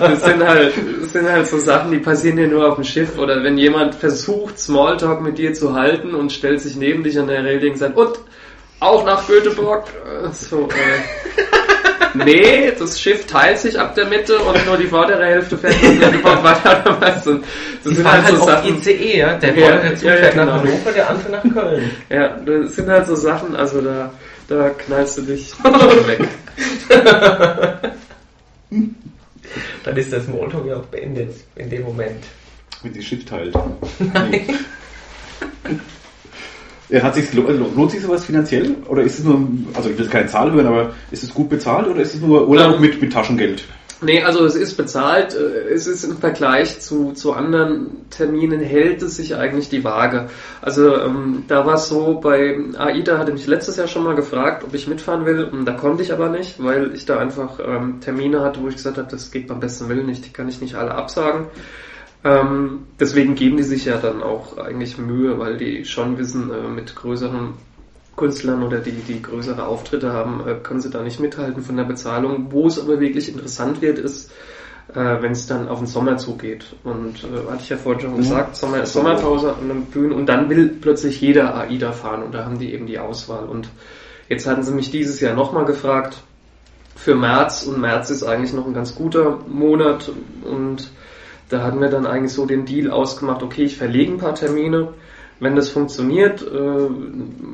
[0.00, 3.18] das, sind halt, das sind halt so Sachen, die passieren dir nur auf dem Schiff.
[3.18, 7.26] Oder wenn jemand versucht, Smalltalk mit dir zu halten und stellt sich neben dich an
[7.26, 8.18] der Reling und sagt, und
[8.80, 9.86] auch nach Göteborg.
[10.32, 11.53] So, äh,
[12.14, 16.00] nee, das Schiff teilt sich ab der Mitte und nur die vordere Hälfte fährt in
[16.00, 16.98] Göteborg weiter.
[17.00, 17.44] Das sind
[17.84, 18.78] die halt, halt so Sachen.
[18.78, 19.34] ICE, ja?
[19.34, 20.44] Der vordere ja, Zug ja, fährt genau.
[20.46, 21.90] nach Hannover, der andere nach Köln.
[22.08, 24.10] Ja, das sind halt so Sachen, also da,
[24.48, 26.28] da knallst du dich weg.
[29.84, 32.24] Dann ist das Smalltalk ja auch beendet in dem Moment.
[32.82, 33.54] Mit die Schiff teilt.
[33.98, 34.46] Nein.
[36.92, 38.76] Hat sich, lohnt sich sowas finanziell?
[38.88, 41.88] Oder ist es nur, also ich will keine Zahl hören, aber ist es gut bezahlt
[41.88, 43.64] oder ist es nur Urlaub mit, mit Taschengeld?
[44.04, 45.34] Nee, also es ist bezahlt.
[45.34, 50.28] Äh, es ist im Vergleich zu, zu anderen Terminen hält es sich eigentlich die Waage.
[50.60, 54.64] Also ähm, da war es so, bei AIDA hatte mich letztes Jahr schon mal gefragt,
[54.64, 55.44] ob ich mitfahren will.
[55.44, 58.76] Und da konnte ich aber nicht, weil ich da einfach ähm, Termine hatte, wo ich
[58.76, 61.46] gesagt habe, das geht beim besten Willen nicht, die kann ich nicht alle absagen.
[62.24, 66.68] Ähm, deswegen geben die sich ja dann auch eigentlich Mühe, weil die schon wissen, äh,
[66.68, 67.52] mit größeren
[68.16, 71.84] Künstlern oder die, die größere Auftritte haben, äh, können sie da nicht mithalten von der
[71.84, 72.46] Bezahlung.
[72.50, 74.32] Wo es aber wirklich interessant wird, ist,
[74.94, 76.76] äh, wenn es dann auf den Sommer zugeht.
[76.82, 78.18] Und äh, hatte ich ja vorhin schon mhm.
[78.18, 82.32] gesagt, Sommer ist Sommerpause an den Bühnen und dann will plötzlich jeder AIDA fahren und
[82.32, 83.44] da haben die eben die Auswahl.
[83.44, 83.68] Und
[84.30, 86.22] jetzt hatten sie mich dieses Jahr nochmal gefragt
[86.94, 90.10] für März und März ist eigentlich noch ein ganz guter Monat
[90.42, 90.90] und
[91.48, 94.94] da hatten wir dann eigentlich so den Deal ausgemacht, okay, ich verlege ein paar Termine.
[95.40, 96.88] Wenn das funktioniert, äh,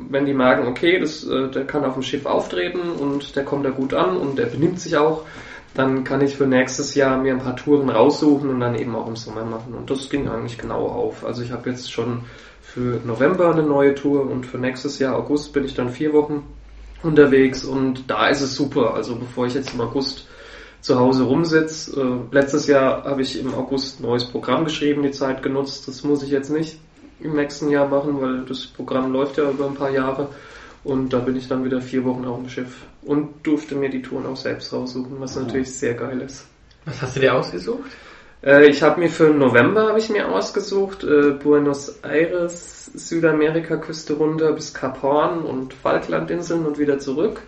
[0.09, 3.65] wenn die merken, okay, das, äh, der kann auf dem Schiff auftreten und der kommt
[3.65, 5.25] da gut an und der benimmt sich auch,
[5.73, 9.07] dann kann ich für nächstes Jahr mir ein paar Touren raussuchen und dann eben auch
[9.07, 9.73] im Sommer machen.
[9.73, 11.25] Und das ging eigentlich genau auf.
[11.25, 12.23] Also ich habe jetzt schon
[12.61, 16.43] für November eine neue Tour und für nächstes Jahr August bin ich dann vier Wochen
[17.03, 18.93] unterwegs und da ist es super.
[18.93, 20.27] Also bevor ich jetzt im August
[20.81, 21.99] zu Hause rumsitze.
[21.99, 25.87] Äh, letztes Jahr habe ich im August ein neues Programm geschrieben, die Zeit genutzt.
[25.87, 26.77] Das muss ich jetzt nicht
[27.19, 30.29] im nächsten Jahr machen, weil das Programm läuft ja über ein paar Jahre.
[30.83, 34.01] Und da bin ich dann wieder vier Wochen auf dem Schiff und durfte mir die
[34.01, 36.47] Touren auch selbst raussuchen, was natürlich sehr geil ist.
[36.85, 37.91] Was hast du dir ausgesucht?
[38.43, 44.13] Äh, ich habe mir für November habe ich mir ausgesucht äh, Buenos Aires, Südamerika Küste
[44.13, 47.41] runter bis Kap Horn und Falklandinseln und wieder zurück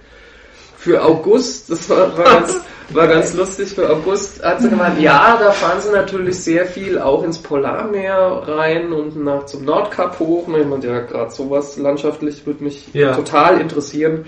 [0.84, 5.38] für August, das war, war, ganz, war ganz lustig, für August hat sie gemeint, ja,
[5.40, 10.48] da fahren sie natürlich sehr viel auch ins Polarmeer rein und nach zum Nordkap hoch.
[10.48, 13.16] Und ich meinte, ja, gerade sowas landschaftlich würde mich ja.
[13.16, 14.26] total interessieren.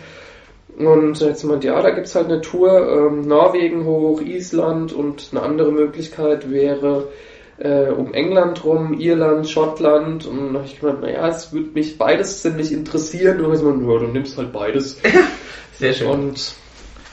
[0.77, 5.41] Und jetzt meint, ja, da gibt's halt eine Tour, ähm, Norwegen hoch, Island und eine
[5.41, 7.09] andere Möglichkeit wäre
[7.57, 11.97] äh, um England rum, Irland, Schottland und dann habe ich gemeint, naja, es würde mich
[11.97, 15.01] beides ziemlich interessieren und ich so, ja, du nimmst halt beides.
[15.79, 16.07] Sehr schön.
[16.07, 16.55] Und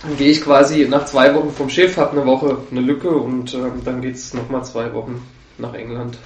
[0.02, 3.54] dann gehe ich quasi nach zwei Wochen vom Schiff, habe eine Woche eine Lücke und
[3.54, 5.26] ähm, dann geht's nochmal zwei Wochen
[5.58, 6.18] nach England.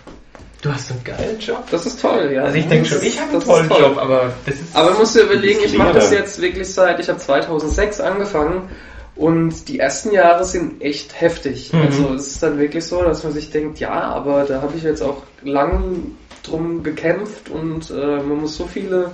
[0.63, 1.65] du hast einen geilen Job.
[1.71, 2.45] Das ist toll, ja.
[2.45, 3.81] Also ich denke schon, ich habe einen tollen toll.
[3.81, 4.75] Job, aber das ist...
[4.75, 8.71] Aber man muss dir überlegen, ich mache das jetzt wirklich seit, ich habe 2006 angefangen
[9.15, 11.73] und die ersten Jahre sind echt heftig.
[11.73, 11.83] Mhm.
[11.83, 14.83] Also es ist dann wirklich so, dass man sich denkt, ja, aber da habe ich
[14.83, 19.13] jetzt auch lang drum gekämpft und äh, man muss so viele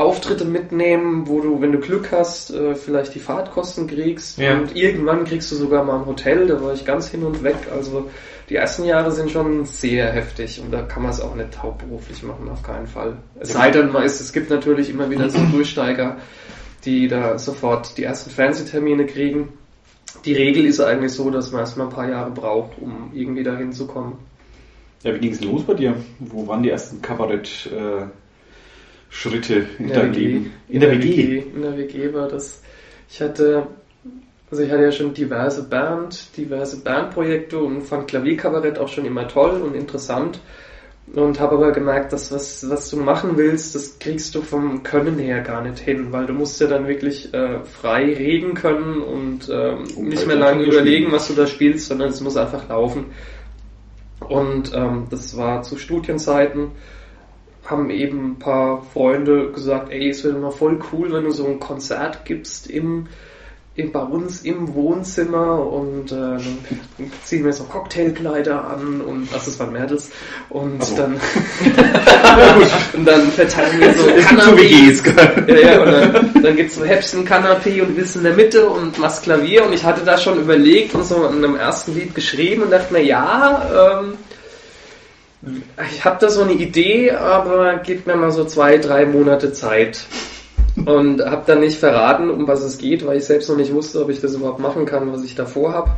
[0.00, 4.58] Auftritte mitnehmen, wo du, wenn du Glück hast, äh, vielleicht die Fahrtkosten kriegst Ja.
[4.58, 7.56] und irgendwann kriegst du sogar mal ein Hotel, da war ich ganz hin und weg.
[7.72, 8.08] Also
[8.48, 12.22] die ersten Jahre sind schon sehr heftig und da kann man es auch nicht hauptberuflich
[12.22, 13.16] machen, auf keinen Fall.
[13.38, 16.16] Es sei denn, man ist, es gibt natürlich immer wieder so Durchsteiger,
[16.84, 19.50] die da sofort die ersten Fernsehtermine kriegen.
[20.24, 23.56] Die Regel ist eigentlich so, dass man erstmal ein paar Jahre braucht, um irgendwie da
[23.56, 24.14] hinzukommen.
[25.02, 25.94] Ja, wie ging es los bei dir?
[26.18, 27.00] Wo waren die ersten
[29.10, 30.20] Kabarett-Schritte in, der deinem WG.
[30.20, 30.52] Leben?
[30.68, 31.38] In der WG?
[31.54, 32.62] In der WG war das.
[33.08, 33.66] Ich hatte,
[34.50, 39.26] also ich hatte ja schon diverse Band, diverse Bandprojekte und fand Klavierkabarett auch schon immer
[39.28, 40.40] toll und interessant.
[41.12, 45.18] Und habe aber gemerkt, dass was, was du machen willst, das kriegst du vom Können
[45.18, 49.48] her gar nicht hin, weil du musst ja dann wirklich äh, frei reden können und
[49.96, 51.12] Und nicht halt mehr lange überlegen, spielen.
[51.12, 53.06] was du da spielst, sondern es muss einfach laufen.
[54.20, 56.68] Und ähm, das war zu Studienzeiten
[57.70, 61.46] haben eben ein paar Freunde gesagt, ey, es wäre mal voll cool, wenn du so
[61.46, 63.06] ein Konzert gibst im,
[63.76, 66.58] im bei uns im Wohnzimmer und äh, dann
[67.22, 70.10] ziehen wir so Cocktailkleider an und ach, das waren Mädels
[70.48, 70.96] und Ach so.
[70.96, 71.12] dann
[72.94, 74.06] und dann verteilen wir so
[75.02, 75.46] gell?
[75.48, 78.98] Ja, ja, und dann, dann gibt's so Häppchen Kanapé und Wiss in der Mitte und
[78.98, 82.62] machst Klavier und ich hatte da schon überlegt und so an einem ersten Lied geschrieben
[82.62, 84.14] und dachte mir, ja, ähm,
[85.90, 90.04] ich habe da so eine Idee, aber gib mir mal so zwei, drei Monate Zeit.
[90.76, 94.02] Und habe dann nicht verraten, um was es geht, weil ich selbst noch nicht wusste,
[94.02, 95.90] ob ich das überhaupt machen kann, was ich davor habe.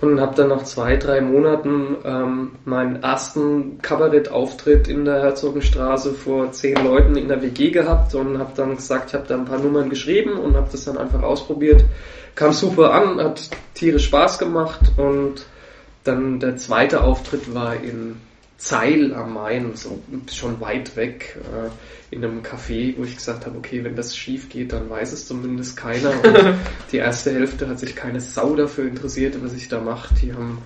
[0.00, 6.52] Und habe dann nach zwei, drei Monaten ähm, meinen ersten Kabarettauftritt in der Herzogenstraße vor
[6.52, 9.58] zehn Leuten in der WG gehabt und habe dann gesagt, ich habe da ein paar
[9.58, 11.82] Nummern geschrieben und habe das dann einfach ausprobiert.
[12.34, 15.46] Kam super an, hat tierisch Spaß gemacht und
[16.04, 18.16] dann der zweite Auftritt war in
[18.58, 23.58] Zeil am Main, so schon weit weg, äh, in einem Café, wo ich gesagt habe,
[23.58, 26.10] okay, wenn das schief geht, dann weiß es zumindest keiner.
[26.24, 26.56] Und
[26.92, 30.14] die erste Hälfte hat sich keine Sau dafür interessiert, was ich da mache.
[30.14, 30.58] Die haben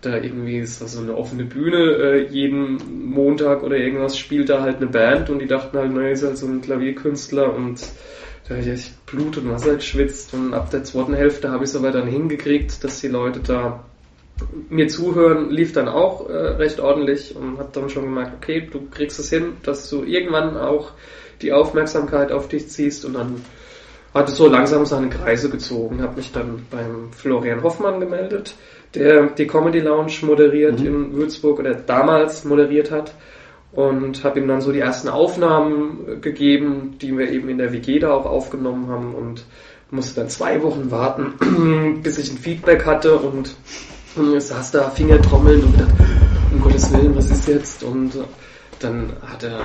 [0.00, 4.62] da irgendwie, es war so eine offene Bühne, äh, jeden Montag oder irgendwas spielt da
[4.62, 7.80] halt eine Band und die dachten halt, naja, ist halt so ein Klavierkünstler und
[8.44, 11.70] da habe ich echt Blut und Wasser geschwitzt und ab der zweiten Hälfte habe ich
[11.70, 13.84] es aber dann hingekriegt, dass die Leute da
[14.68, 18.88] mir zuhören lief dann auch äh, recht ordentlich und habe dann schon gemerkt, okay, du
[18.90, 20.92] kriegst es hin, dass du irgendwann auch
[21.42, 23.42] die Aufmerksamkeit auf dich ziehst und dann
[24.14, 28.54] hat es so langsam seine Kreise gezogen, habe mich dann beim Florian Hoffmann gemeldet,
[28.94, 30.86] der die Comedy Lounge moderiert Mhm.
[30.86, 33.12] in Würzburg oder damals moderiert hat
[33.72, 37.72] und habe ihm dann so die ersten Aufnahmen äh, gegeben, die wir eben in der
[37.72, 39.44] WG da auch aufgenommen haben und
[39.90, 43.56] musste dann zwei Wochen warten, bis ich ein Feedback hatte und und
[44.38, 45.94] saß da Fingertrommeln und gedacht,
[46.52, 47.82] um Gottes Willen, was ist jetzt?
[47.82, 48.12] Und
[48.80, 49.60] dann hat er,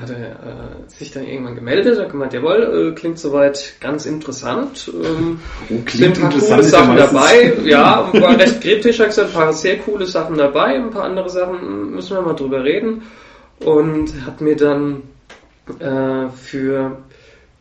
[0.00, 4.90] hat er äh, sich dann irgendwann gemeldet, hat gemeint, jawohl, äh, klingt soweit ganz interessant.
[4.94, 6.60] Ähm, Oh, sind klingt ein paar interessant.
[6.60, 10.76] coole Sachen dabei, ja, war recht kritisch, hat gesagt, ein paar sehr coole Sachen dabei,
[10.76, 13.02] ein paar andere Sachen müssen wir mal drüber reden.
[13.64, 15.02] Und hat mir dann
[15.80, 16.98] äh, für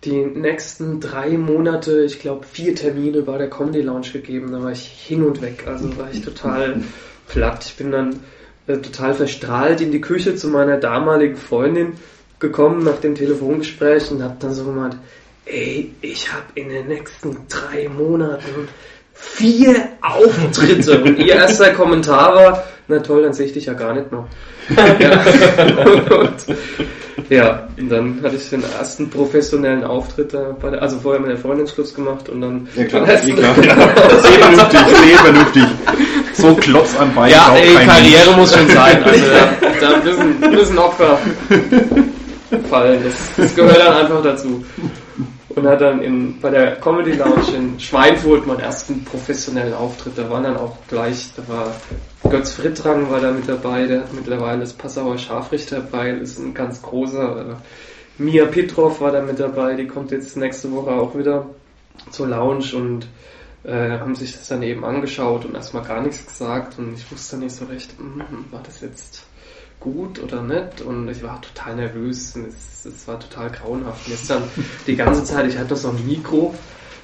[0.08, 4.52] die nächsten drei Monate, ich glaube vier Termine bei der Comedy Lounge gegeben.
[4.52, 5.66] Da war ich hin und weg.
[5.68, 6.82] Also war ich total
[7.28, 7.66] platt.
[7.66, 8.22] Ich bin dann
[8.68, 11.94] äh, total verstrahlt in die Küche zu meiner damaligen Freundin
[12.40, 14.98] gekommen nach dem Telefongespräch und habe dann so gemeint,
[15.46, 18.70] ey, ich habe in den nächsten drei Monaten
[19.14, 21.04] vier Auftritte.
[21.04, 24.28] Und ihr erster Kommentar war, na toll, dann sehe ich dich ja gar nicht noch.
[25.00, 25.12] ja.
[26.20, 26.46] Und,
[27.30, 31.30] ja, und dann hatte ich den ersten professionellen Auftritt da bei der, also vorher mit
[31.32, 33.26] der Freundin Schluss gemacht und dann Ja klar, klar.
[34.22, 35.64] Sehr vernünftig, sehr vernünftig.
[36.34, 37.32] So Klotz am Bein.
[37.32, 38.38] Ja, ey, Karriere Mensch.
[38.38, 39.04] muss schon sein.
[39.04, 41.18] Also da, da müssen, müssen Opfer
[42.70, 43.00] fallen.
[43.04, 44.64] Das, das gehört dann einfach dazu.
[45.50, 50.14] Und hat dann in, bei der Comedy Lounge in Schweinfurt meinen ersten professionellen Auftritt.
[50.16, 51.74] Da waren dann auch gleich, da war
[52.30, 56.82] Götz Frittrang war da mit dabei, der hat mittlerweile das Passauer Scharfrichterbeil, ist ein ganz
[56.82, 57.52] großer.
[57.52, 57.56] Äh,
[58.22, 61.48] Mia Petrov war da mit dabei, die kommt jetzt nächste Woche auch wieder
[62.12, 63.08] zur Lounge und
[63.64, 67.38] äh, haben sich das dann eben angeschaut und erstmal gar nichts gesagt und ich wusste
[67.38, 69.24] nicht so recht, mm, war das jetzt
[69.80, 74.06] gut oder nicht und ich war total nervös und es, es war total grauenhaft.
[74.06, 74.44] Und jetzt dann
[74.86, 76.54] die ganze Zeit, ich hatte so ein Mikro,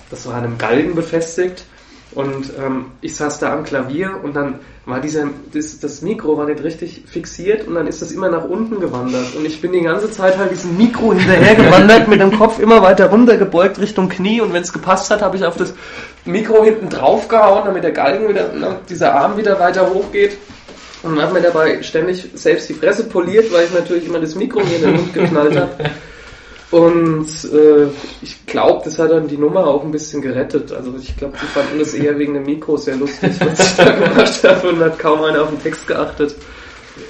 [0.09, 1.65] das war an einem Galgen befestigt
[2.15, 6.45] und ähm, ich saß da am Klavier und dann war dieser, das, das Mikro war
[6.45, 9.35] nicht richtig fixiert und dann ist das immer nach unten gewandert.
[9.35, 12.81] Und ich bin die ganze Zeit halt diesem Mikro hinterher gewandert, mit dem Kopf immer
[12.81, 15.73] weiter runtergebeugt Richtung Knie und wenn es gepasst hat, habe ich auf das
[16.25, 18.49] Mikro hinten drauf gehauen, damit der Galgen wieder,
[18.89, 20.37] dieser Arm wieder weiter hochgeht.
[21.03, 24.61] Und habe mir dabei ständig selbst die Fresse poliert, weil ich natürlich immer das Mikro
[24.61, 25.71] mir in den Mund geknallt habe.
[26.73, 27.85] Und äh,
[28.23, 30.71] ich glaube, das hat dann die Nummer auch ein bisschen gerettet.
[30.71, 33.91] Also ich glaube, die fanden das eher wegen dem Mikro sehr lustig, was ich da
[33.91, 36.33] gemacht habe und hat kaum einer auf den Text geachtet.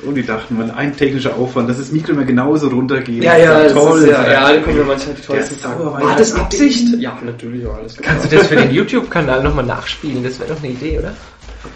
[0.05, 3.23] Und die dachten, weil ein technischer Aufwand, dass das Mikro immer genauso runtergeht.
[3.23, 4.01] Ja, ja, das toll.
[4.01, 5.81] ist ja, ja, da kommen ja manchmal die tollsten Der Sachen.
[5.81, 6.99] Sauerwein War das Absicht?
[6.99, 10.25] Ja, natürlich war alles Kannst du das für den YouTube-Kanal nochmal nachspielen?
[10.25, 11.13] Das wäre doch eine Idee, oder?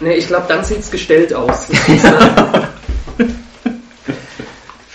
[0.00, 1.68] Nee, ich glaube, dann sieht's gestellt aus.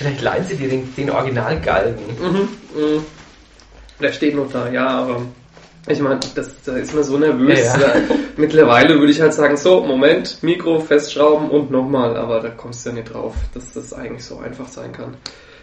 [0.03, 2.05] Vielleicht leihen sie dir den, den Originalgalgen.
[2.19, 3.05] Mhm, mhm.
[4.01, 5.21] Der steht noch da, ja, aber
[5.87, 7.59] ich meine, das, da ist man so nervös.
[7.59, 7.87] Ja, ja.
[7.87, 12.85] Da, mittlerweile würde ich halt sagen, so, Moment, Mikro festschrauben und nochmal, aber da kommst
[12.85, 15.13] du ja nicht drauf, dass das eigentlich so einfach sein kann,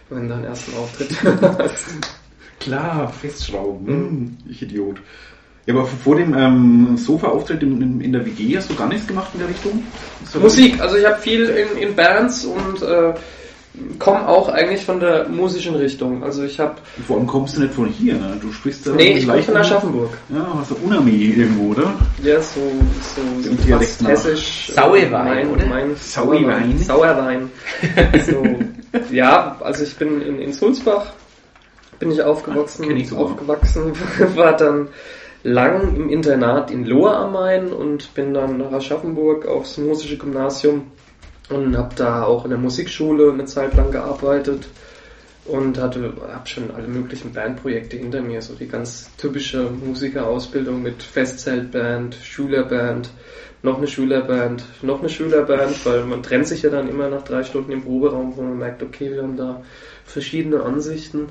[0.09, 1.11] wenn du deinen ersten Auftritt
[1.59, 1.85] hast.
[2.61, 3.87] Klar, festschrauben.
[3.87, 4.97] Hm, ich Idiot.
[5.67, 9.07] Ja, aber vor dem ähm, Sofa-Auftritt in, in, in der WG hast du gar nichts
[9.07, 9.83] gemacht in der Richtung?
[10.41, 13.15] Musik, also ich habe viel in, in Bands und äh,
[13.99, 16.25] komme auch eigentlich von der musischen Richtung.
[16.25, 18.37] Also ich habe, Vor allem kommst du nicht von hier, ne?
[18.41, 20.11] Du sprichst da nee, ich komme leicht von Aschaffenburg.
[20.29, 21.95] Ja, hast du Unami irgendwo, oder?
[22.23, 22.61] Ja, so,
[23.15, 24.73] so, Im so fast hessisch.
[24.75, 25.67] Sauerwein, mein, oder?
[25.67, 26.79] Mein Sauerwein.
[26.79, 27.51] Sauerwein.
[28.27, 28.43] so,
[29.15, 31.13] ja, also ich bin in, in Sulzbach,
[32.01, 33.27] bin ich aufgewachsen, Ah, ich sogar.
[33.27, 33.93] aufgewachsen,
[34.35, 34.89] war dann
[35.43, 40.83] lang im Internat in Lohr am Main und bin dann nach Aschaffenburg aufs musische Gymnasium
[41.51, 44.69] und habe da auch in der Musikschule eine Zeit lang gearbeitet
[45.47, 51.03] und hatte habe schon alle möglichen Bandprojekte hinter mir, so die ganz typische Musikerausbildung mit
[51.03, 53.11] Festzeltband, Schülerband,
[53.63, 57.43] noch eine Schülerband, noch eine Schülerband, weil man trennt sich ja dann immer nach drei
[57.43, 59.63] Stunden im Proberaum, wo man merkt, okay, wir haben da
[60.05, 61.29] verschiedene Ansichten.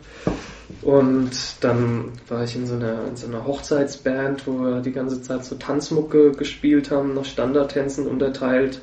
[0.81, 5.21] Und dann war ich in so einer, in so einer Hochzeitsband, wo wir die ganze
[5.21, 8.81] Zeit so Tanzmucke gespielt haben, nach Standardtänzen unterteilt.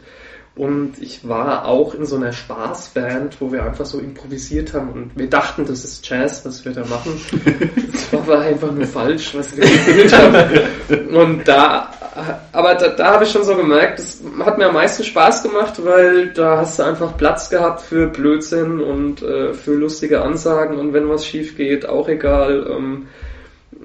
[0.57, 5.11] Und ich war auch in so einer Spaßband, wo wir einfach so improvisiert haben und
[5.15, 7.21] wir dachten, das ist Jazz, was wir da machen.
[7.93, 11.09] Das war aber einfach nur falsch, was wir gespielt haben.
[11.09, 11.91] Und da,
[12.53, 15.85] aber da, da habe ich schon so gemerkt, das hat mir am meisten Spaß gemacht,
[15.85, 20.93] weil da hast du einfach Platz gehabt für Blödsinn und äh, für lustige Ansagen und
[20.93, 22.67] wenn was schief geht, auch egal.
[22.71, 23.09] Ähm,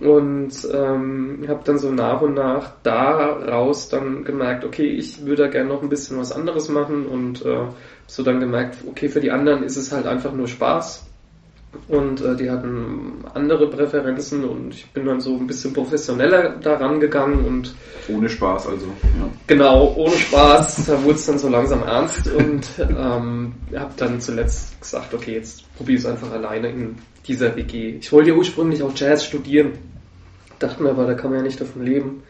[0.01, 5.47] und ähm, habe dann so nach und nach daraus dann gemerkt, okay, ich würde da
[5.49, 7.67] gerne noch ein bisschen was anderes machen und äh,
[8.07, 11.10] so dann gemerkt, okay, für die anderen ist es halt einfach nur Spaß.
[11.87, 16.99] Und äh, die hatten andere Präferenzen und ich bin dann so ein bisschen professioneller daran
[16.99, 17.73] gegangen und
[18.09, 18.85] Ohne Spaß, also.
[18.85, 19.29] Ja.
[19.47, 24.81] Genau, ohne Spaß, da wurde es dann so langsam ernst und ähm, habe dann zuletzt
[24.81, 27.97] gesagt, okay, jetzt probiere es einfach alleine in dieser WG.
[28.01, 29.71] Ich wollte ja ursprünglich auch Jazz studieren,
[30.59, 32.23] dachte mir aber, da kann man ja nicht davon leben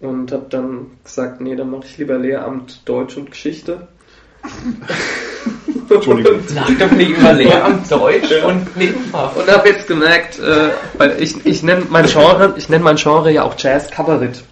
[0.00, 3.88] und habe dann gesagt, nee, dann mache ich lieber Lehramt Deutsch und Geschichte.
[5.88, 6.40] Entschuldigung.
[6.46, 9.36] Sag doch nicht immer Lehramt Deutsch und Nebenfach.
[9.36, 13.30] Und habe jetzt gemerkt, äh, weil ich, ich nenne mein Genre, ich nenne mein Genre
[13.30, 14.42] ja auch Jazz Kabarett.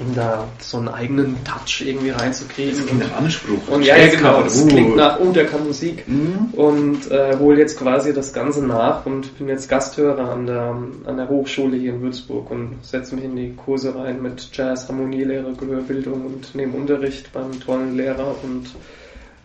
[0.00, 2.76] Um da so einen eigenen Touch irgendwie reinzukriegen.
[2.76, 3.68] Das klingt nach Anspruch.
[3.68, 4.66] Und ja, ja, genau, das uh.
[4.66, 6.08] klingt nach, oh, der kann Musik.
[6.08, 6.48] Mhm.
[6.52, 11.16] Und äh, hole jetzt quasi das Ganze nach und bin jetzt Gasthörer an der, an
[11.16, 15.52] der Hochschule hier in Würzburg und setze mich in die Kurse rein mit Jazz, Harmonielehre,
[15.52, 18.34] Gehörbildung und nehme Unterricht beim tollen Lehrer.
[18.42, 18.66] Und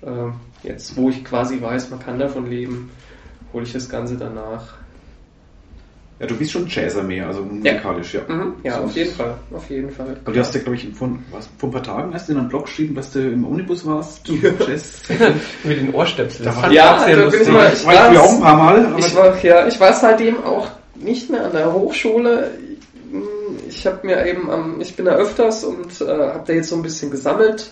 [0.01, 2.89] äh, jetzt, wo ich quasi weiß, man kann davon leben,
[3.53, 4.78] hole ich das Ganze danach.
[6.19, 8.21] Ja, du bist schon Jazzer mehr, also musikalisch, ja.
[8.27, 8.83] Mhm, ja, So.
[8.83, 10.17] auf jeden Fall, auf jeden Fall.
[10.25, 12.39] Aber du hast ja, glaube ich, von, was, vor ein paar Tagen hast du in
[12.39, 14.27] einem Blog geschrieben, dass du im Omnibus warst.
[14.27, 15.01] Jazz.
[15.63, 16.45] Mit den Ohrstöpseln.
[16.45, 17.53] Das Da fand Ja, ich auch sehr da bin ich lustig.
[17.53, 20.67] mal- Ich war früher auch ein paar Mal, Ich war, ja, ich war seitdem auch
[20.95, 22.51] nicht mehr an der Hochschule.
[23.69, 26.75] Ich habe mir eben am, ich bin da öfters und äh, habe da jetzt so
[26.75, 27.69] ein bisschen gesammelt,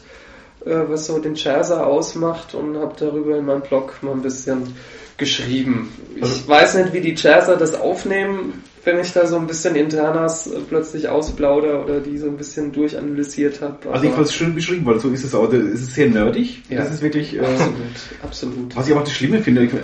[0.66, 4.76] äh, was so den Jazzer ausmacht und habe darüber in meinem Blog mal ein bisschen
[5.18, 5.90] geschrieben.
[6.16, 8.54] Ich Also- weiß nicht, wie die Jazzer das aufnehmen,
[8.84, 12.72] wenn ich da so ein bisschen Internas äh, plötzlich ausplauder oder die so ein bisschen
[12.72, 13.92] durchanalysiert habe.
[13.92, 15.52] also ich fand es schön beschrieben, weil so ist es auch.
[15.52, 16.64] Es ist sehr nerdig.
[16.70, 16.78] Ja.
[16.80, 17.36] Das ist wirklich.
[17.36, 17.76] Äh, absolut,
[18.24, 18.76] absolut.
[18.76, 19.78] Was ich aber auch das Schlimme finde, ich, äh,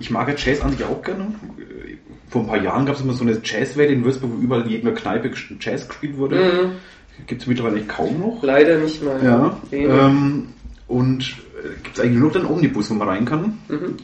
[0.00, 1.32] ich mag ja Jazz an sich auch gerne.
[2.28, 4.70] Vor ein paar Jahren gab es immer so eine Jazzwelle in Würzburg, wo überall in
[4.70, 6.36] jeder Kneipe Jazz gespielt wurde.
[6.36, 7.26] Mhm.
[7.26, 8.42] Gibt es mittlerweile kaum noch.
[8.42, 9.22] Leider nicht mal.
[9.22, 9.60] Ja.
[9.72, 10.48] Ähm,
[10.88, 11.22] und
[11.62, 13.58] äh, gibt es eigentlich nur noch den Omnibus, wo man rein kann.
[13.68, 13.96] Mhm.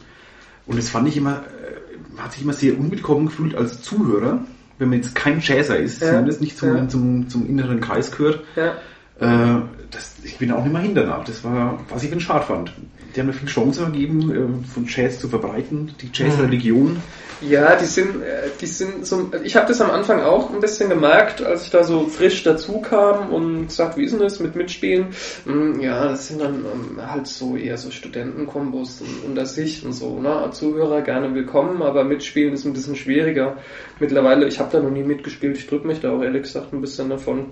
[0.67, 4.41] Und das fand ich immer, äh, man hat sich immer sehr unwillkommen gefühlt als Zuhörer,
[4.79, 6.09] wenn man jetzt kein Jazzer ist, Ja.
[6.11, 6.89] zumindest nicht zum, Ja.
[6.89, 8.41] zum, zum inneren Kreis gehört.
[8.57, 8.75] Ja.
[9.21, 11.25] Äh, das, ich bin auch nicht mehr hin danach.
[11.25, 12.73] Das war, was ich ganz schade fand.
[13.17, 14.31] Die haben mir viel Chance gegeben,
[14.63, 16.99] äh, von Jazz zu verbreiten, die Jazz-Religion.
[17.41, 19.31] Ja, die sind, äh, die sind so.
[19.45, 22.81] Ich habe das am Anfang auch ein bisschen gemerkt, als ich da so frisch dazu
[22.81, 25.09] kam und gesagt, wie ist denn das mit Mitspielen?
[25.45, 29.93] Hm, Ja, das sind dann ähm, halt so eher so Studentenkombos und- unter sich und
[29.93, 30.19] so.
[30.21, 30.49] Ne?
[30.53, 33.57] Zuhörer gerne willkommen, aber Mitspielen ist ein bisschen schwieriger.
[34.01, 35.57] Mittlerweile, ich habe da noch nie mitgespielt.
[35.59, 37.47] Ich drücke mich da auch ehrlich gesagt ein bisschen davon,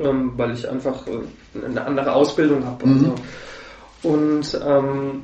[0.00, 2.86] ähm, weil ich einfach äh, eine andere Ausbildung habe.
[2.86, 3.00] Mhm.
[3.00, 3.14] so.
[4.02, 5.22] Und ähm,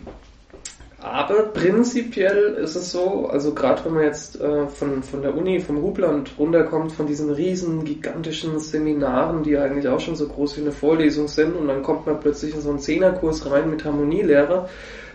[1.01, 5.61] aber prinzipiell ist es so, also gerade wenn man jetzt äh, von, von der Uni,
[5.61, 10.62] vom Hubland runterkommt, von diesen riesen, gigantischen Seminaren, die eigentlich auch schon so groß wie
[10.62, 14.68] eine Vorlesung sind, und dann kommt man plötzlich in so einen Zehnerkurs rein mit Harmonielehrer,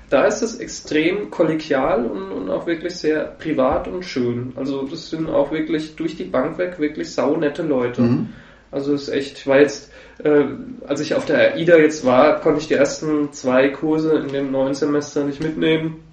[0.10, 4.54] da ist es extrem kollegial und, und auch wirklich sehr privat und schön.
[4.56, 8.04] Also das sind auch wirklich durch die Bank weg wirklich saunette Leute.
[8.04, 8.30] Mhm.
[8.72, 9.92] Also es ist echt, ich war jetzt,
[10.24, 10.46] äh,
[10.88, 14.52] als ich auf der AIDA jetzt war, konnte ich die ersten zwei Kurse in dem
[14.52, 16.04] neuen Semester nicht mitnehmen.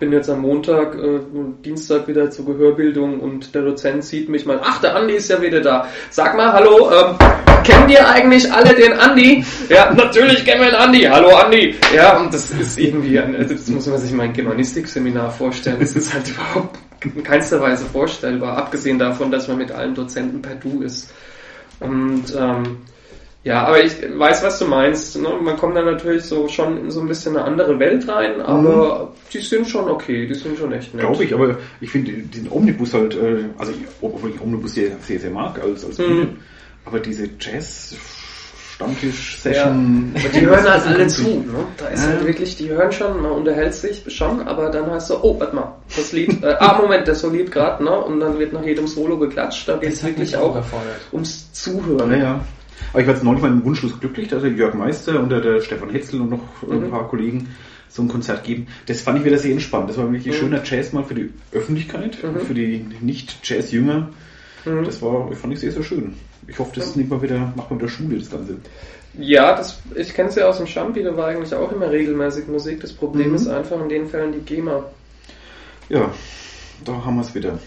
[0.00, 1.20] Bin jetzt am Montag, äh,
[1.64, 5.40] Dienstag wieder zur Gehörbildung und der Dozent sieht mich mal, ach, der Andi ist ja
[5.40, 5.88] wieder da.
[6.10, 7.16] Sag mal, hallo, ähm,
[7.62, 9.44] kennt ihr eigentlich alle den Andi?
[9.68, 11.02] Ja, natürlich kennen wir den Andi.
[11.02, 11.76] Hallo Andi.
[11.94, 15.76] Ja, und das ist irgendwie, ein, das muss man sich mal ein Germanistik-Seminar vorstellen.
[15.78, 20.40] Das ist halt überhaupt in keinster Weise vorstellbar, abgesehen davon, dass man mit allen Dozenten
[20.40, 21.12] per Du ist.
[21.80, 22.78] Und ähm,
[23.44, 25.16] ja, aber ich weiß, was du meinst.
[25.20, 25.28] Ne?
[25.40, 29.12] Man kommt dann natürlich so schon in so ein bisschen eine andere Welt rein, aber
[29.32, 31.04] die sind schon okay, die sind schon echt nett.
[31.06, 34.90] Glaube ich, aber ich finde den Omnibus halt, äh, also ich, obwohl ich Omnibus sehr,
[35.02, 36.04] sehr, sehr mag als, als Mhm.
[36.04, 36.28] Bühne,
[36.86, 37.94] aber diese Jazz
[38.74, 40.12] Stammtisch Session.
[40.18, 41.22] Aber die hören halt alle zu.
[41.46, 41.64] Ne?
[41.78, 42.08] Da ist Ja.
[42.08, 45.54] halt wirklich, die hören schon, man unterhält sich schon, aber dann heißt so, oh, warte
[45.54, 47.92] mal, das Lied, äh, ah, Moment, das Lied gerade, ne?
[47.96, 49.68] Und dann wird nach jedem Solo geklatscht.
[49.68, 50.96] Da geht es wirklich auch überfordert.
[51.12, 52.10] ums Zuhören.
[52.10, 52.40] Naja.
[52.94, 55.28] Aber ich war jetzt neulich mal im Wunschlos glücklich, da hat der Jörg Meister und
[55.28, 56.84] der, Stefan Hetzel und noch Mhm.
[56.84, 57.48] ein paar Kollegen
[57.88, 58.68] so ein Konzert geben.
[58.86, 59.90] Das fand ich wieder sehr entspannt.
[59.90, 60.44] Das war wirklich ein Mhm.
[60.44, 62.40] schöner Jazz mal für die Öffentlichkeit, Mhm.
[62.46, 64.10] für die Nicht-Jazz-Jünger.
[64.64, 64.84] Mhm.
[64.84, 66.14] Das war, fand ich sehr, sehr schön.
[66.46, 68.58] Ich hoffe, das nimmt mal wieder, macht mal wieder Schule, das Ganze.
[69.18, 72.46] Ja, das, ich kenne es ja aus dem Schampi, da war eigentlich auch immer regelmäßig
[72.46, 72.80] Musik.
[72.80, 73.34] Das Problem Mhm.
[73.34, 74.84] ist einfach in den Fällen die GEMA.
[75.88, 76.12] Ja,
[76.84, 77.58] da haben wir es wieder.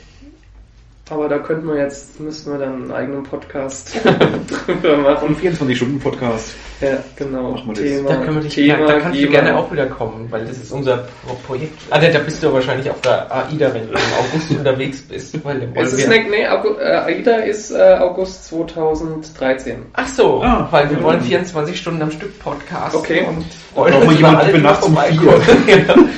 [1.10, 3.96] Aber da könnten wir jetzt, müssten wir dann einen eigenen Podcast
[4.68, 5.30] drüber machen.
[5.30, 6.54] Ein 24-Stunden-Podcast.
[6.82, 7.52] Ja, genau.
[7.52, 7.84] Machen wir das.
[7.84, 9.32] Thema, Da, können wir dich, Thema, da kannst du GEMA.
[9.32, 11.80] gerne auch wieder kommen, weil das ist unser Pro Projekt.
[11.92, 15.46] Ah, da da bist du wahrscheinlich auf der AIDA, wenn du im August unterwegs bist.
[15.46, 19.86] Weil wollen Es ist ne, nee, August, äh, AIDA ist äh, August 2013.
[19.94, 21.04] Ach so, Ah, weil wir ja.
[21.04, 23.26] wollen 24 Stunden am Stück Podcast Okay.
[23.28, 26.10] und brauchen wir dass jemanden, alle die nachts um vorbeikommen.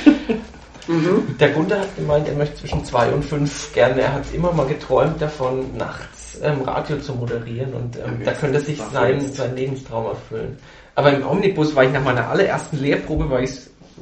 [0.88, 1.36] Mhm.
[1.38, 4.00] Der Gunther hat gemeint, er möchte zwischen zwei und fünf gerne.
[4.00, 8.24] Er hat immer mal geträumt davon, nachts ähm, Radio zu moderieren und ähm, Okay.
[8.24, 10.58] da könnte sich sein, seinen Lebenstraum erfüllen.
[10.94, 13.52] Aber im Omnibus war ich nach meiner allerersten Lehrprobe, war ich,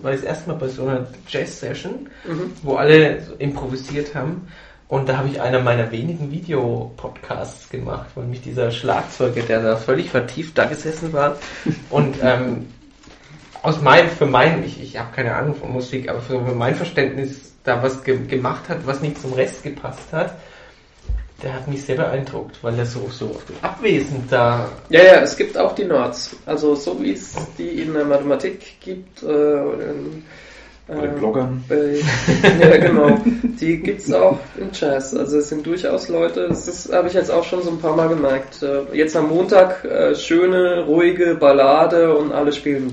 [0.02, 2.52] war ich erstmal bei so einer Jazz-Session, Mhm.
[2.62, 4.48] wo alle so improvisiert haben.
[4.88, 9.76] Und da habe ich einer meiner wenigen Videopodcasts gemacht, weil mich dieser Schlagzeuger, der da
[9.76, 11.36] völlig vertieft da gesessen war
[11.90, 12.66] und ähm,
[13.62, 17.52] aus meinem, für mein, ich, ich habe keine Ahnung von Musik, aber für mein Verständnis
[17.64, 20.34] da was ge gemacht hat, was nicht zum Rest gepasst hat,
[21.42, 24.68] der hat mich sehr beeindruckt, weil er so, so abwesend da.
[24.88, 26.36] Ja, ja, es gibt auch die Nerds.
[26.46, 30.24] Also so wie es die in der Mathematik gibt, äh, in,
[30.88, 31.62] Bei den äh, Bloggern.
[31.68, 32.00] bei,
[32.60, 33.18] ja, genau.
[33.60, 35.14] Die gibt's auch im Jazz.
[35.14, 38.08] Also es sind durchaus Leute, das habe ich jetzt auch schon so ein paar Mal
[38.08, 38.62] gemerkt.
[38.62, 42.90] Äh, Jetzt am Montag äh, schöne, ruhige Ballade und alle spielen.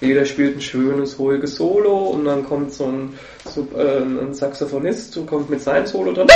[0.00, 5.14] Jeder spielt ein schönes, ruhiges Solo und dann kommt so ein, so, äh, ein Saxophonist
[5.18, 6.28] und kommt mit seinem Solo dran.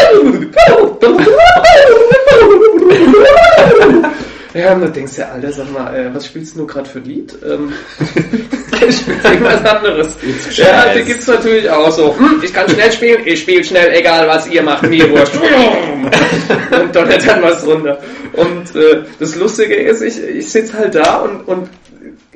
[4.56, 6.98] Ja, und du denkst ja, Alter, sag mal, äh, was spielst du nur gerade für
[6.98, 7.36] ein Lied?
[7.44, 7.74] Ähm,
[8.88, 10.16] ich spiel irgendwas anderes.
[10.52, 12.16] Ja, die gibt's natürlich auch so.
[12.16, 15.34] Hm, ich kann schnell spielen, ich spiele schnell, egal was ihr macht, mir wurscht.
[15.34, 17.98] und donnert dann was runter.
[18.32, 21.68] Und äh, das Lustige ist, ich, ich sitz halt da und, und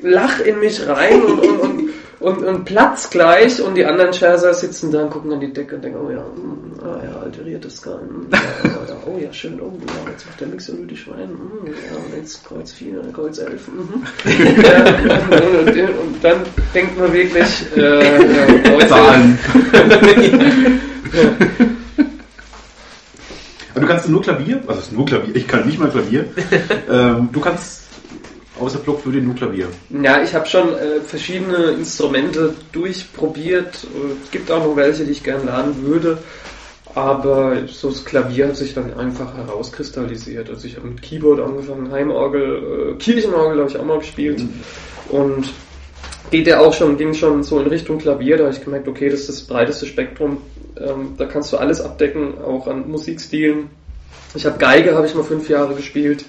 [0.02, 1.89] lach in mich rein und, und, und,
[2.20, 5.76] und, und platz gleich und die anderen Scherzer sitzen da und gucken an die Decke
[5.76, 9.32] und denken, oh ja, hm, ah ja, alterierte Skalen, hm, ja, oh ja, oh ja,
[9.32, 12.72] schön, oh ja, jetzt macht der Mixer nur die Schwein, hm, ja, und jetzt Kreuz
[12.72, 14.04] 4, Kreuz 11, mhm.
[14.62, 14.84] ja,
[15.60, 16.42] und, und, und dann
[16.74, 19.38] denkt man wirklich, äh, ja, Zahlen.
[23.72, 26.26] Aber du kannst nur Klavier, also es ist nur Klavier, ich kann nicht mal Klavier.
[26.90, 27.79] ähm, du kannst
[28.60, 29.68] außer Blockflöte nur Klavier.
[30.02, 33.86] Ja, ich habe schon äh, verschiedene Instrumente durchprobiert.
[34.22, 36.18] Es gibt auch noch welche, die ich gerne lernen würde.
[36.94, 40.50] Aber so das Klavier hat sich dann einfach herauskristallisiert.
[40.50, 44.40] Also ich habe mit Keyboard angefangen, Heimorgel, äh, Kirchenorgel habe ich auch mal gespielt.
[44.40, 44.60] Mhm.
[45.10, 45.52] Und
[46.30, 49.08] geht ja auch schon, ging schon so in Richtung Klavier, da habe ich gemerkt, okay,
[49.08, 50.38] das ist das breiteste Spektrum.
[50.76, 53.70] Ähm, da kannst du alles abdecken, auch an Musikstilen.
[54.34, 56.24] Ich habe Geige, habe ich mal fünf Jahre gespielt.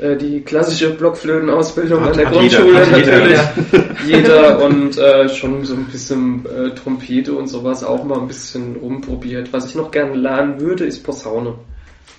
[0.00, 3.40] Äh, die klassische Blockflötenausbildung an der Grundschule jeder, natürlich.
[4.06, 8.76] Jeder, und äh, schon so ein bisschen äh, Trompete und sowas auch mal ein bisschen
[8.76, 9.52] rumprobiert.
[9.52, 11.54] Was ich noch gerne lernen würde, ist Posaune.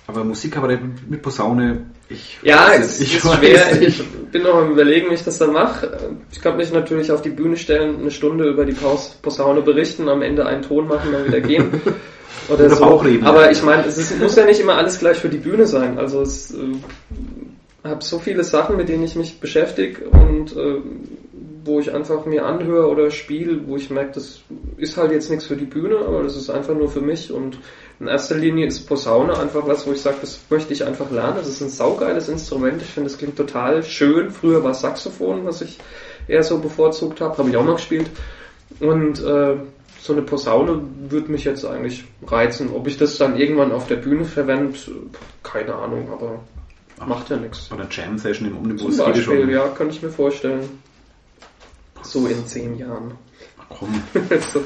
[0.06, 3.82] Aber Musikkabarett mit Posaune, ich Ja, es ich ist schwer.
[3.82, 5.98] Ich bin noch am überlegen, wie ich das dann mache.
[6.30, 8.76] Ich kann mich natürlich auf die Bühne stellen, eine Stunde über die
[9.22, 11.80] Posaune berichten, am Ende einen Ton machen, dann wieder gehen.
[12.48, 13.04] Oder, Oder so.
[13.22, 15.98] Aber ich meine, es ist, muss ja nicht immer alles gleich für die Bühne sein.
[15.98, 16.56] Also es äh,
[17.84, 20.80] habe so viele Sachen, mit denen ich mich beschäftige und äh,
[21.64, 24.40] wo ich einfach mir anhöre oder spiele, wo ich merke, das
[24.76, 27.58] ist halt jetzt nichts für die Bühne, aber das ist einfach nur für mich und
[28.00, 31.36] in erster Linie ist Posaune einfach was, wo ich sage, das möchte ich einfach lernen.
[31.36, 32.82] Das ist ein saugeiles Instrument.
[32.82, 34.30] Ich finde, es klingt total schön.
[34.32, 35.78] Früher war Saxophon, was ich
[36.26, 38.10] eher so bevorzugt habe, habe ich auch mal gespielt.
[38.80, 39.54] Und äh,
[40.00, 42.70] so eine Posaune würde mich jetzt eigentlich reizen.
[42.74, 44.76] Ob ich das dann irgendwann auf der Bühne verwende,
[45.44, 46.40] keine Ahnung, aber
[47.06, 47.70] Macht ja nichts.
[47.72, 48.96] Oder Jam-Session im Omnibus.
[48.96, 49.50] Zum Beispiel, schon.
[49.50, 50.68] ja, kann ich mir vorstellen.
[52.02, 53.12] So in zehn Jahren.
[53.68, 54.02] Komm.
[54.52, 54.62] so.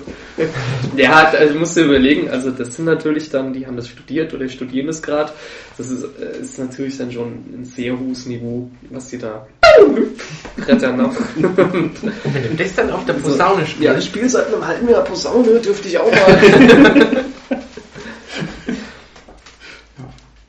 [0.96, 4.48] Ja, also musst du überlegen, also das sind natürlich dann, die haben das studiert oder
[4.48, 5.32] studieren das gerade.
[5.78, 9.46] Das ist, äh, ist natürlich dann schon ein sehr hohes Niveau, was die da
[10.56, 11.14] brettern noch.
[11.36, 11.92] Und wenn
[12.48, 13.82] du das dann auf der Posaune spielst.
[13.82, 16.40] Ja, ich spiele seit einem halben Jahr Posaune, dürfte ich auch mal.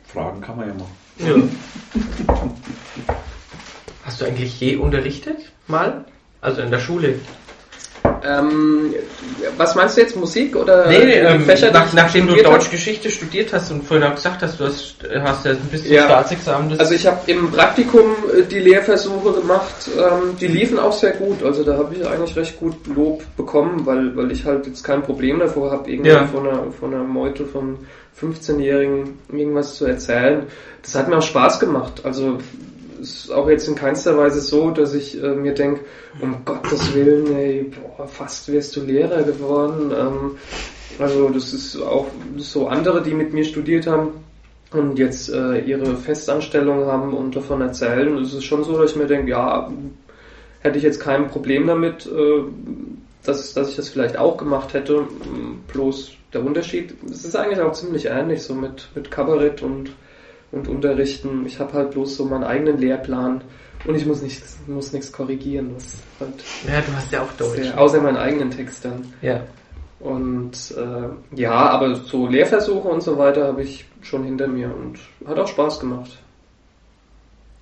[0.07, 1.06] Fragen kann man ja machen.
[1.19, 1.35] Ja.
[4.03, 5.37] Hast du eigentlich je unterrichtet?
[5.67, 6.05] Mal?
[6.41, 7.15] Also in der Schule?
[8.23, 8.93] Ähm,
[9.57, 13.53] was meinst du jetzt, Musik oder nee, nee, ähm, Fächer, nach, nachdem du Deutschgeschichte studiert
[13.53, 16.05] hast und vorhin auch gesagt hast, du hast, hast ja ein bisschen ja.
[16.05, 16.79] Staatsexamen.
[16.79, 21.43] Also ich habe im Praktikum äh, die Lehrversuche gemacht, ähm, die liefen auch sehr gut,
[21.43, 25.03] also da habe ich eigentlich recht gut Lob bekommen, weil, weil ich halt jetzt kein
[25.03, 26.25] Problem davor habe, irgendwie ja.
[26.25, 27.77] von, einer, von einer Meute von
[28.21, 30.47] 15-Jährigen irgendwas zu erzählen.
[30.81, 32.01] Das hat mir auch Spaß gemacht.
[32.03, 32.39] Also
[32.99, 35.81] ist auch jetzt in keinster Weise so, dass ich äh, mir denke,
[36.19, 39.91] um Gottes Willen, ey, boah, fast wärst du Lehrer geworden.
[39.91, 40.37] Ähm,
[40.99, 42.07] also das ist auch
[42.37, 44.09] so andere, die mit mir studiert haben
[44.71, 48.17] und jetzt äh, ihre Festanstellung haben und davon erzählen.
[48.17, 49.71] Es ist schon so, dass ich mir denke, ja,
[50.61, 52.43] hätte ich jetzt kein Problem damit, äh,
[53.23, 55.03] dass, dass ich das vielleicht auch gemacht hätte.
[55.71, 59.91] Bloß der Unterschied, es ist eigentlich auch ziemlich ähnlich, so mit, mit Kabarett und,
[60.51, 61.45] und Unterrichten.
[61.45, 63.41] Ich habe halt bloß so meinen eigenen Lehrplan
[63.85, 65.75] und ich muss nichts, muss nichts korrigieren.
[65.75, 66.33] Was halt
[66.67, 67.61] ja, du hast ja auch Deutsch.
[67.61, 69.13] Sehr, außer meinen eigenen Text dann.
[69.21, 69.41] Ja.
[69.99, 74.99] Und äh, ja, aber so Lehrversuche und so weiter habe ich schon hinter mir und
[75.27, 76.19] hat auch Spaß gemacht.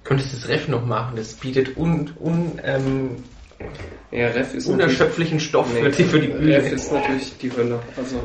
[0.03, 1.15] Könntest du das Ref noch machen?
[1.15, 3.11] Das bietet un, un ähm,
[4.11, 6.57] ja, Ref ist unerschöpflichen Stoff nee, für, die, für die Bühne.
[6.57, 7.79] Ref ist natürlich die Hölle.
[7.97, 8.21] Also,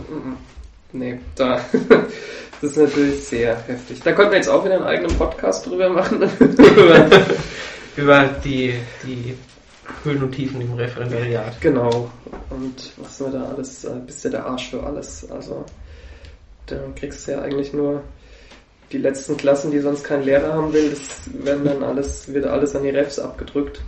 [0.93, 1.61] nee, da.
[2.61, 4.01] das ist natürlich sehr heftig.
[4.03, 6.22] Da könnten wir jetzt auch wieder einen eigenen Podcast drüber machen.
[7.97, 8.74] über, die,
[9.05, 9.37] die
[10.05, 11.61] Höhen und Tiefen im Referendariat.
[11.61, 12.11] Genau.
[12.51, 15.31] Und was wir da alles, äh, bist ja der Arsch für alles.
[15.31, 15.64] Also,
[16.66, 18.03] da kriegst du ja eigentlich nur
[18.93, 22.74] die letzten Klassen, die sonst keinen Lehrer haben will, das werden dann alles, wird alles
[22.74, 23.81] an die Refs abgedrückt.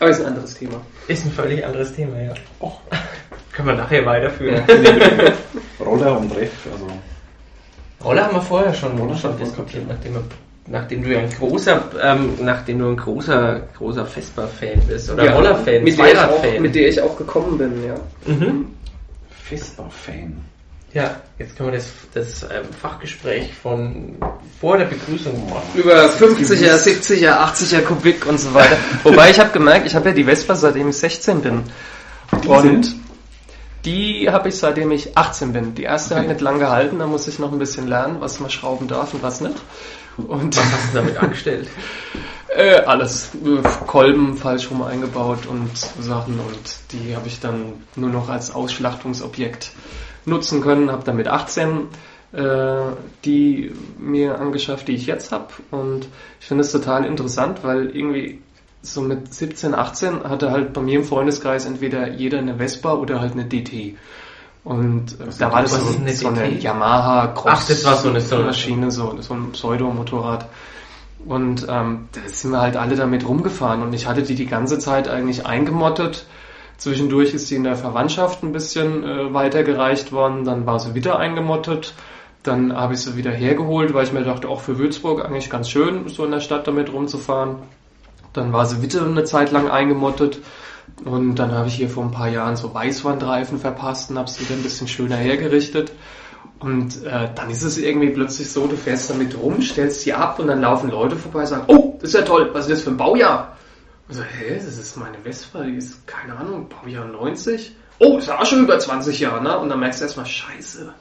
[0.00, 0.80] Aber ist ein anderes Thema.
[1.08, 2.34] Ist ein völlig anderes Thema, ja.
[2.60, 2.80] Och.
[3.52, 4.62] Können wir nachher weiterführen.
[4.68, 5.32] Ja.
[5.84, 6.86] Roller und Ref, also.
[8.04, 10.16] Roller haben wir vorher schon, Roller schon diskutiert, nachdem,
[10.66, 15.34] nachdem du ja ein großer, ähm, nachdem du ein großer, großer Vespa-Fan bist oder ja,
[15.34, 17.94] Roller-Fan, mit, der mit der ich auch gekommen bin, ja.
[18.32, 18.66] Mhm.
[19.48, 20.36] Vespa-Fan.
[20.92, 24.16] Ja, jetzt können wir das, das ähm, Fachgespräch von
[24.58, 25.68] vor der Begrüßung machen.
[25.74, 28.76] Über 50er, 70er, 80er Kubik und so weiter.
[29.04, 31.62] Wobei ich habe gemerkt, ich habe ja die Vespa seitdem ich 16 bin.
[32.42, 32.94] Die und sind?
[33.84, 35.74] die habe ich seitdem ich 18 bin.
[35.74, 36.22] Die erste okay.
[36.22, 39.12] hat nicht lang gehalten, da muss ich noch ein bisschen lernen, was man schrauben darf
[39.12, 39.56] und was nicht.
[40.16, 41.68] Und was hast du damit angestellt?
[42.58, 43.30] äh, alles.
[43.86, 45.70] Kolben falsch rum eingebaut und
[46.00, 49.70] Sachen und die habe ich dann nur noch als Ausschlachtungsobjekt
[50.24, 51.88] nutzen können, habe damit 18
[52.32, 52.80] äh,
[53.24, 55.46] die mir angeschafft, die ich jetzt habe.
[55.70, 56.08] Und
[56.40, 58.42] ich finde es total interessant, weil irgendwie
[58.82, 63.20] so mit 17, 18 hatte halt bei mir im Freundeskreis entweder jeder eine Vespa oder
[63.20, 63.96] halt eine DT.
[64.64, 65.72] Und äh, Was da war das?
[65.72, 66.48] so, eine so eine?
[66.58, 70.46] Yamaha Cross Ach, so eine- so Maschine, so, so ein Pseudo-Motorrad.
[71.24, 74.78] Und ähm, da sind wir halt alle damit rumgefahren und ich hatte die die ganze
[74.78, 76.26] Zeit eigentlich eingemottet.
[76.78, 81.18] Zwischendurch ist sie in der Verwandtschaft ein bisschen äh, weitergereicht worden, dann war sie wieder
[81.18, 81.92] eingemottet.
[82.44, 85.68] Dann habe ich sie wieder hergeholt, weil ich mir dachte, auch für Würzburg eigentlich ganz
[85.68, 87.56] schön, so in der Stadt damit rumzufahren.
[88.32, 90.40] Dann war sie wieder eine Zeit lang eingemottet.
[91.04, 94.44] Und dann habe ich hier vor ein paar Jahren so Weißwandreifen verpasst und habe sie
[94.44, 95.92] wieder ein bisschen schöner hergerichtet.
[96.60, 100.38] Und äh, dann ist es irgendwie plötzlich so, du fährst damit rum, stellst sie ab
[100.38, 102.82] und dann laufen Leute vorbei und sagen, oh, das ist ja toll, was ist das
[102.82, 103.56] für ein Baujahr?
[104.10, 107.76] So, hä, das ist meine Vespa, die ist, keine Ahnung, Baujahr 90.
[107.98, 109.58] Oh, ist ja auch schon über 20 Jahre, ne?
[109.58, 110.92] Und dann merkst du erstmal, scheiße.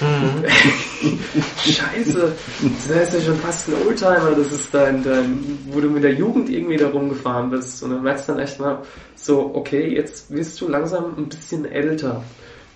[1.64, 2.32] Scheiße,
[2.88, 6.12] das ist ja schon fast ein Oldtimer, das ist dein, dein, wo du mit der
[6.12, 7.82] Jugend irgendwie da rumgefahren bist.
[7.82, 8.82] Und dann merkst du dann echt mal
[9.14, 12.22] so, okay, jetzt wirst du langsam ein bisschen älter.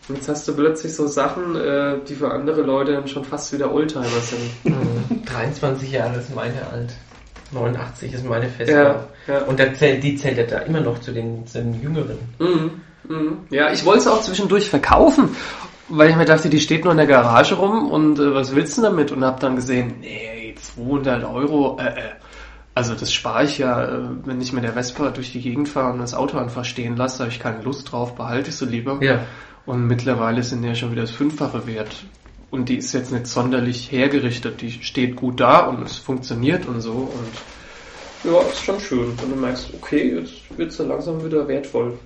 [0.08, 3.52] Und jetzt hast du plötzlich so Sachen, äh, die für andere Leute dann schon fast
[3.52, 4.64] wieder Oldtimer sind.
[4.64, 5.24] Mhm.
[5.24, 6.94] 23 Jahre ist meine alt.
[7.52, 8.72] 89 ist meine Feste.
[8.72, 9.42] Ja, ja.
[9.44, 12.18] Und zählt, die zählt ja da immer noch zu den, zu den Jüngeren.
[12.38, 12.70] Mhm,
[13.08, 13.38] mhm.
[13.50, 15.30] Ja, ich wollte es auch zwischendurch verkaufen,
[15.88, 18.76] weil ich mir dachte, die steht nur in der Garage rum und äh, was willst
[18.78, 19.12] du damit?
[19.12, 22.12] Und hab dann gesehen, nee, 200 Euro, äh, äh.
[22.74, 25.94] Also das spare ich ja, äh, wenn ich mit der Vespa durch die Gegend fahre
[25.94, 28.98] und das Auto einfach stehen lasse, habe ich keine Lust drauf, behalte ich sie lieber.
[29.00, 29.20] Ja.
[29.64, 32.04] Und mittlerweile sind ja schon wieder das Fünffache wert.
[32.50, 34.60] Und die ist jetzt nicht sonderlich hergerichtet.
[34.60, 36.92] Die steht gut da und es funktioniert und so.
[36.92, 39.10] Und ja, ist schon schön.
[39.10, 41.98] Und du merkst, okay, jetzt wird sie langsam wieder wertvoll.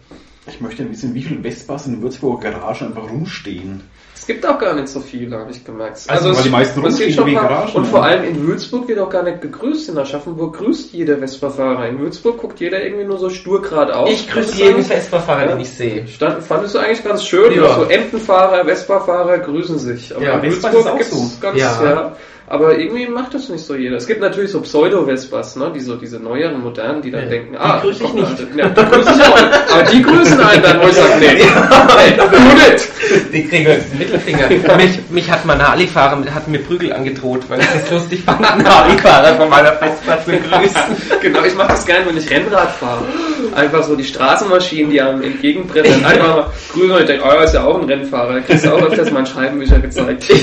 [0.46, 3.82] Ich möchte wissen, wie viele Vespas in Würzburger Garage einfach rumstehen.
[4.30, 6.02] Es gibt auch gar nicht so viele, habe ich gemerkt.
[6.06, 7.90] Also, weil es- die meisten es rumstehen schon Garagen, Und ja.
[7.90, 9.88] vor allem in Würzburg wird auch gar nicht gegrüßt.
[9.88, 11.88] In Aschaffenburg grüßt jeder Vespa-Fahrer.
[11.88, 14.08] In Würzburg guckt jeder irgendwie nur so stur geradeaus.
[14.08, 14.84] Ich grüße jeden.
[14.84, 15.46] Vespa-Fahrer, Ja.
[15.48, 16.06] den ich sehe.
[16.06, 17.52] Stand, fandest du eigentlich ganz schön.
[17.54, 17.74] Ja.
[17.74, 20.14] So Empenfahrer, Vespa-Fahrer grüßen sich.
[20.14, 21.40] Aber Ja, in Vespa Würzburg ist auch gibt's so.
[21.40, 21.84] ganz, Ja.
[21.84, 22.16] ja.
[22.50, 23.96] Aber irgendwie macht das nicht so jeder.
[23.96, 25.70] Es gibt natürlich so Pseudo-Vespas, ne?
[25.72, 27.28] die so diese neueren, modernen, die dann Ja.
[27.28, 28.26] denken, Die ah, grüße ich nicht.
[28.56, 29.38] Ja, die grüße ich auch.
[29.72, 32.24] Aber die grüßen einen dann, wo ich sage, nee, nee, du
[32.72, 32.88] nicht.
[33.32, 34.76] Die kriegen jetzt den Mittelfinger.
[34.76, 38.44] mich, mich hat mal ein Ali-Fahrer, hat mir Prügel angedroht, weil ich das lustig fand,
[38.44, 41.20] einen Ali-Fahrer von meiner Vespa zu grüßen.
[41.22, 43.04] Genau, ich mache das gerne, wenn ich Rennrad fahre.
[43.54, 47.44] Einfach so die Straßenmaschinen, die einem entgegenbrennen, einfach mal grüßen und ich denke, oh, er
[47.44, 48.34] ist ja auch ein Rennfahrer.
[48.34, 50.24] Da kriegst du auch öfters mal in Scheibenwischer gezeigt.
[50.24, 50.34] so,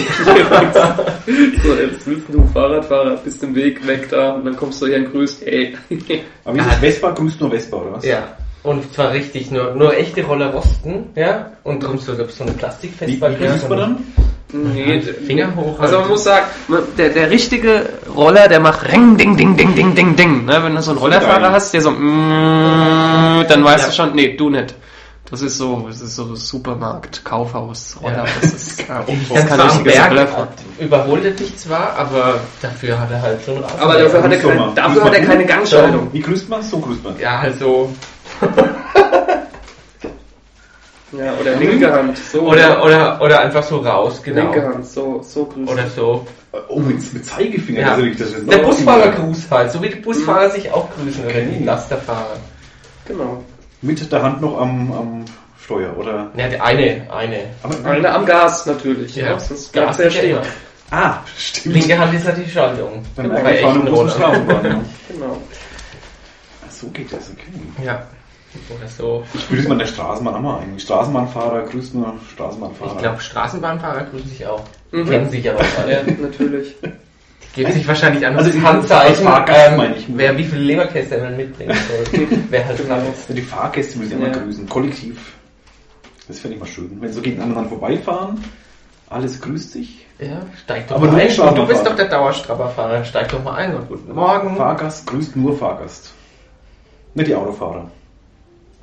[1.73, 5.11] jetzt willst du Fahrradfahrer, bist im Weg weg da und dann kommst du hier und
[5.11, 5.75] grüßt, ey.
[6.45, 6.75] Aber wie ist das?
[6.77, 8.05] Vespa grüßt nur Vespa, oder was?
[8.05, 8.23] Ja.
[8.63, 11.51] Und zwar richtig, nur, nur echte Roller rosten, ja.
[11.63, 13.39] Und drum so, so eine Wie, Plastikfestplatte.
[13.39, 13.97] wie grüßt man dann?
[14.53, 15.77] Nee, Finger hoch.
[15.79, 16.09] Also man halt.
[16.11, 16.45] muss sagen,
[16.97, 17.85] der, der richtige
[18.15, 20.45] Roller, der macht Ring, Ding, Ding, Ding, Ding, Ding, Ding.
[20.45, 20.63] Ne?
[20.63, 23.89] Wenn du so einen Rollerfahrer hast, der so, mm, dann weißt Ja.
[23.89, 24.73] du schon, nee, du nicht.
[25.29, 28.19] Das ist so, das ist so Supermarkt, Kaufhaus, Roller.
[28.19, 28.25] Ja.
[28.41, 30.47] Das ist, ja, Ich das kann richtiges Berg, Rollerfahrer.
[30.79, 33.79] überholt er dich zwar, aber dafür hat er halt schon Rasen.
[33.79, 36.07] Aber dafür hat er, kein, dafür hat er keine Gangschaltung.
[36.13, 36.61] Wie grüßt man?
[36.63, 37.19] So grüßt man.
[37.19, 37.93] Ja, halt so.
[41.13, 42.41] Ja, oder linke Hand, so.
[42.41, 44.41] Oder, oder, oder einfach so raus, genau.
[44.51, 45.71] linke Hand, so, so grüßt.
[45.71, 46.27] Oder so.
[46.67, 47.79] Oh, mit, mit Zeigefinger.
[47.79, 47.89] Ja.
[47.95, 51.23] das ist das ist Der noch- Busfahrergruß halt, so wie die Busfahrer sich auch grüßen,
[51.23, 51.47] oder Okay.
[51.59, 52.35] die Lasterfahrer.
[53.05, 53.41] Genau.
[53.81, 55.25] Mit der Hand noch am, am
[55.63, 56.31] Steuer, oder?
[56.35, 57.39] Ja, der eine, eine.
[57.61, 59.31] Aber, Eine am Gas natürlich, Ja.
[59.31, 59.39] ja.
[59.39, 60.31] sonst bleibt ja stehen.
[60.37, 60.41] immer.
[60.91, 61.75] ah, stimmt.
[61.75, 63.03] Linke Hand ist ja die Schaltung.
[63.15, 63.41] Dann Genau.
[63.43, 64.09] Bei echten Rollern.
[64.15, 64.71] Straßenbahn, ja.
[65.09, 65.37] Genau.
[66.65, 67.85] Ach, so geht das, okay.
[67.85, 68.07] Ja.
[68.75, 69.23] Oder so.
[69.33, 70.83] Ich grüße man der Straßenbahn auch mal eigentlich.
[70.83, 72.93] Straßenbahnfahrer grüßt nur Straßenbahnfahrer.
[72.93, 74.63] Ich glaube, Straßenbahnfahrer grüßen sich auch.
[74.91, 75.05] Mhm.
[75.09, 76.11] Kennen sich aber Ja, alle.
[76.21, 76.75] natürlich.
[77.55, 80.05] Geben sich wahrscheinlich an Also das die Handzeichen, ähm, meine ich.
[80.09, 81.75] wer wie viele Leberkäste man mitbringen
[82.11, 82.27] soll.
[82.49, 82.89] wer halt ist.
[83.29, 84.33] Die Fahrgäste müssen immer Ja.
[84.33, 85.33] grüßen, kollektiv.
[86.27, 86.97] Das fände ich mal schön.
[86.99, 88.43] Wenn sie so gegen anderen vorbeifahren,
[89.09, 90.05] alles grüßt sich.
[90.19, 91.55] Ja, steig doch Aber mal ein.
[91.55, 93.03] Du bist doch der Dauerstrapperfahrer.
[93.05, 94.55] Steig doch mal ein und guten Morgen.
[94.55, 96.11] Fahrgast grüßt nur Fahrgast.
[97.15, 97.89] Nicht die Autofahrer.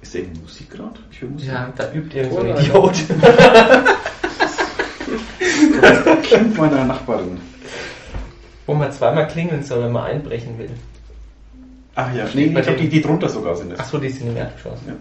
[0.02, 0.98] Ist da irgendwie Musik gerade?
[1.12, 1.48] Ich höre Musik.
[1.48, 2.56] Ja, da übt irgend so ein?
[2.56, 2.94] Idiot.
[5.80, 7.38] Das Kind meiner Nachbarin.
[8.66, 10.70] Wo man zweimal klingeln soll, wenn man einbrechen will.
[11.96, 13.78] Ach ja, nee, ich glaube, die, die drunter sogar sind es.
[13.80, 14.78] Achso, die sind im Erdgeschoss.
[14.86, 14.98] Ja, ja.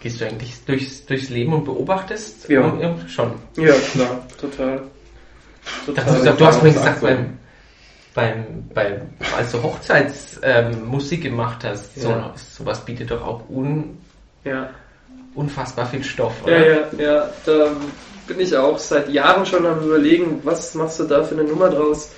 [0.00, 2.48] Gehst du eigentlich durchs, durchs Leben und beobachtest?
[2.48, 2.62] Ja.
[2.62, 3.32] Und, ja, schon.
[3.56, 4.82] Ja, klar, total.
[5.86, 6.16] Das total.
[6.18, 7.06] ist doch, du hast mir gesagt, so.
[7.06, 7.38] beim,
[8.14, 8.92] beim, beim,
[9.36, 12.34] als du Hochzeitsmusik ähm, gemacht hast, so, Ja.
[12.36, 13.98] sowas bietet doch auch un,
[14.44, 14.68] ja.
[15.34, 16.66] unfassbar viel Stoff, Ja, oder?
[16.66, 17.68] ja, ja, da
[18.26, 21.70] bin ich auch seit Jahren schon am überlegen, was machst du da für eine Nummer
[21.70, 22.10] draus.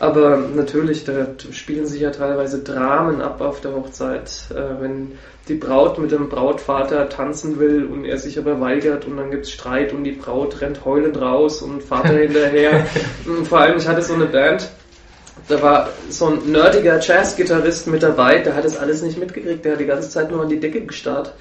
[0.00, 5.12] Aber natürlich, da spielen sich ja teilweise Dramen ab auf der Hochzeit, äh, wenn
[5.48, 9.50] die Braut mit dem Brautvater tanzen will und er sich aber weigert und dann gibt's
[9.50, 12.86] Streit und die Braut rennt heulend raus und Vater hinterher.
[13.26, 14.68] Und vor allem, ich hatte so eine Band,
[15.48, 19.72] da war so ein nerdiger Jazz-Gitarrist mit dabei, der hat das alles nicht mitgekriegt, der
[19.72, 21.34] hat die ganze Zeit nur an die Decke gestarrt.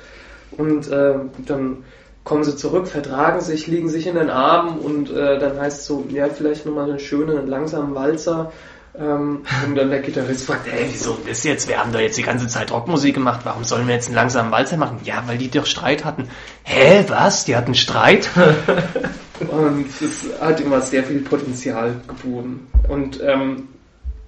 [0.52, 1.84] Und äh, dann
[2.28, 5.86] kommen sie zurück, vertragen sich, liegen sich in den Armen und äh, dann heißt es
[5.86, 8.52] so, ja, vielleicht nochmal einen schönen, langsamen Walzer.
[9.00, 11.70] Ähm, und dann der Gitarrist fragt, Ey, wieso das jetzt?
[11.70, 13.42] Wir haben doch jetzt die ganze Zeit Rockmusik gemacht.
[13.46, 15.00] Warum sollen wir jetzt einen langsamen Walzer machen?
[15.06, 16.28] Ja, weil die doch Streit hatten.
[16.64, 17.46] Hä, was?
[17.46, 18.30] Die hatten Streit?
[19.48, 22.68] Und es hat immer sehr viel Potenzial geboten.
[22.90, 23.70] Und ähm,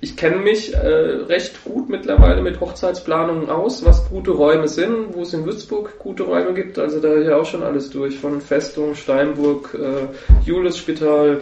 [0.01, 5.23] ich kenne mich äh, recht gut mittlerweile mit Hochzeitsplanungen aus, was gute Räume sind, wo
[5.23, 6.79] es in Würzburg gute Räume gibt.
[6.79, 10.07] Also da ja auch schon alles durch, von Festung, Steinburg, äh,
[10.45, 11.41] Julius-Spital,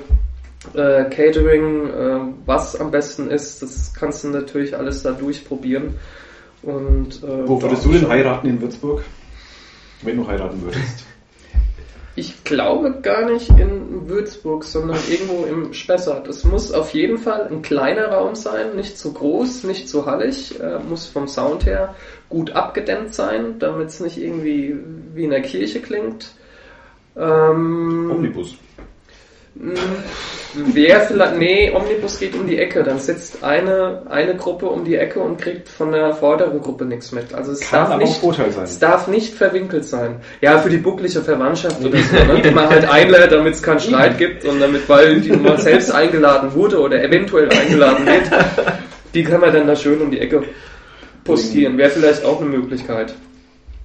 [0.73, 5.95] äh, Catering, äh, was am besten ist, das kannst du natürlich alles da durchprobieren.
[6.63, 9.03] Und, äh, Wo würdest du denn heiraten in Würzburg?
[10.01, 11.05] Wenn du heiraten würdest.
[12.17, 16.27] Ich glaube gar nicht in Würzburg, sondern irgendwo im Spessart.
[16.27, 20.59] Es muss auf jeden Fall ein kleiner Raum sein, nicht zu groß, nicht zu hallig,
[20.59, 21.93] äh, muss vom Sound her
[22.27, 24.75] gut abgedämmt sein, damit es nicht irgendwie
[25.13, 26.31] wie in der Kirche klingt.
[27.15, 28.55] Ähm, Omnibus.
[30.65, 34.95] Wer vielleicht, nee, Omnibus geht um die Ecke, dann sitzt eine, eine Gruppe um die
[34.95, 37.33] Ecke und kriegt von der vorderen Gruppe nichts mit.
[37.33, 38.23] Also es Kann darf nicht,
[38.63, 40.21] es darf nicht verwinkelt sein.
[40.41, 43.79] Ja, für die bucklige Verwandtschaft oder so, ne, die man halt einlädt, damit es keinen
[43.79, 48.31] Streit gibt und damit, weil die mal selbst eingeladen wurde oder eventuell eingeladen wird,
[49.13, 50.43] die kann man dann da schön um die Ecke
[51.23, 51.77] postieren.
[51.77, 53.13] Wäre vielleicht auch eine Möglichkeit.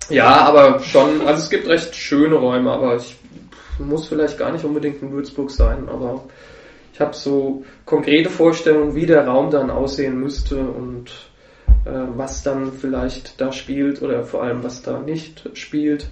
[0.08, 3.16] Ja, aber schon, also es gibt recht schöne Räume, aber ich
[3.78, 6.24] muss vielleicht gar nicht unbedingt in Würzburg sein, aber
[7.02, 11.10] habe so konkrete Vorstellungen, wie der Raum dann aussehen müsste und
[11.84, 16.08] äh, was dann vielleicht da spielt oder vor allem was da nicht spielt.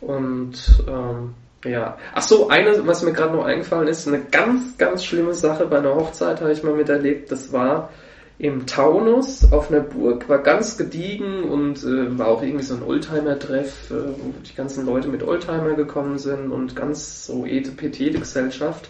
[0.00, 1.34] Und ähm,
[1.64, 5.66] ja, ach so, eine, was mir gerade noch eingefallen ist, eine ganz, ganz schlimme Sache
[5.66, 7.32] bei einer Hochzeit habe ich mal miterlebt.
[7.32, 7.90] Das war
[8.38, 12.84] im Taunus auf einer Burg, war ganz gediegen und äh, war auch irgendwie so ein
[12.84, 18.88] Oldtimer-Treff, äh, wo die ganzen Leute mit Oldtimer gekommen sind und ganz so Etepetete-Gesellschaft.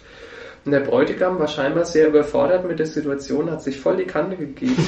[0.64, 4.36] Und der Bräutigam war scheinbar sehr überfordert mit der Situation, hat sich voll die Kante
[4.36, 4.86] gegeben,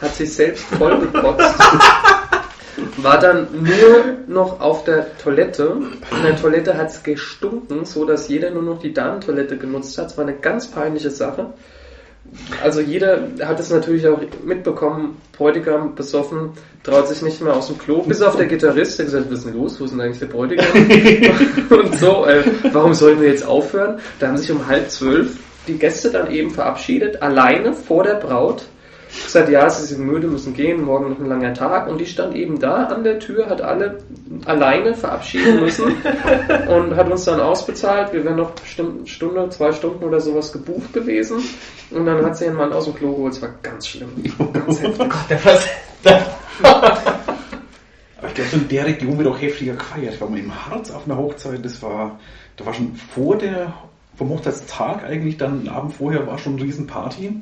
[0.00, 1.54] hat sich selbst voll gekotzt,
[2.98, 5.76] war dann nur noch auf der Toilette.
[6.10, 10.08] In der Toilette hat es gestunken, so dass jeder nur noch die Damentoilette genutzt hat.
[10.08, 11.54] Es war eine ganz peinliche Sache.
[12.62, 16.50] Also jeder hat es natürlich auch mitbekommen, Bräutigam besoffen,
[16.82, 19.40] traut sich nicht mehr aus dem Klo, bis auf der Gitarrist, der gesagt hat, was
[19.40, 20.66] ist denn los, wo ist denn eigentlich der Bräutigam?
[21.78, 22.42] und so, äh,
[22.72, 24.00] warum sollen wir jetzt aufhören?
[24.18, 25.36] Da haben sich um halb zwölf
[25.68, 28.66] die Gäste dann eben verabschiedet, alleine vor der Braut.
[29.24, 31.88] Gesagt, ja, sie sind müde, müssen gehen, morgen noch ein langer Tag.
[31.88, 33.98] Und die stand eben da an der Tür, hat alle
[34.46, 35.84] alleine verabschieden müssen
[36.68, 38.12] und hat uns dann ausbezahlt.
[38.12, 41.42] Wir wären noch bestimmt eine Stunde, zwei Stunden oder sowas gebucht gewesen.
[41.90, 43.34] Und dann hat sie ihren Mann aus dem Klo geholt.
[43.34, 44.10] Es war ganz schlimm.
[44.52, 45.12] Ganz heftig.
[45.28, 45.68] Der was,
[48.22, 50.14] Aber ich glaube, so in der Region wird auch heftiger gefeiert.
[50.14, 52.18] Ich war mal im Harz auf einer Hochzeit, das war,
[52.56, 53.74] da war schon vor der,
[54.16, 57.34] vom Hochzeitstag eigentlich, dann einen Abend vorher war schon eine Riesenparty.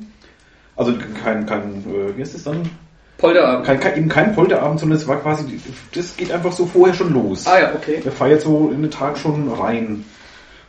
[0.81, 2.67] Also kein, kein, äh, wie heißt das dann?
[3.19, 3.65] Polterabend.
[3.67, 5.59] Kein, kein, eben kein Polterabend, sondern es war quasi, die-
[5.93, 7.45] das geht einfach so vorher schon los.
[7.45, 8.01] Ah ja, okay.
[8.03, 10.03] Der feiert so in den Tag schon rein.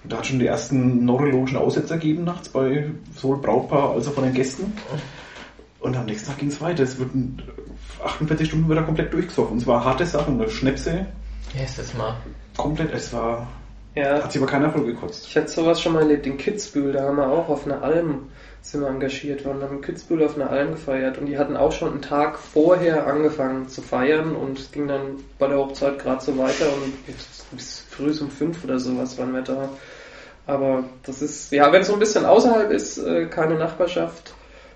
[0.05, 4.13] Und da hat schon die ersten neurologischen Aussetzer gegeben nachts bei sowohl Brautpaar als auch
[4.13, 4.73] von den Gästen.
[5.81, 6.83] Und am nächsten Tag ging es weiter.
[6.83, 7.41] Es wurden
[8.05, 9.53] 48 Stunden wieder komplett durchgesoffen.
[9.53, 11.07] Und es war harte Sachen, eine Schnäpse,
[11.55, 12.17] Wie heißt das mal?
[12.57, 13.47] komplett, es war,
[13.95, 14.23] Ja.
[14.23, 15.27] hat sich aber keiner voll gekotzt.
[15.29, 18.27] Ich hatte sowas schon mal erlebt in Kitzbühel, da haben wir auch auf einer Alm
[18.63, 21.73] sind wir engagiert worden, haben in Kitzbühel auf einer Alm gefeiert und die hatten auch
[21.73, 26.23] schon einen Tag vorher angefangen zu feiern und es ging dann bei der Hochzeit gerade
[26.23, 27.07] so weiter und
[27.51, 29.69] bis, früh um fünf oder sowas waren wir da.
[30.47, 34.33] Aber das ist, ja, wenn es so ein bisschen außerhalb ist, äh, keine Nachbarschaft,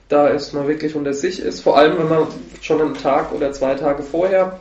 [0.08, 2.26] da ist man wirklich unter sich ist, vor allem wenn man
[2.60, 4.60] schon einen Tag oder zwei Tage vorher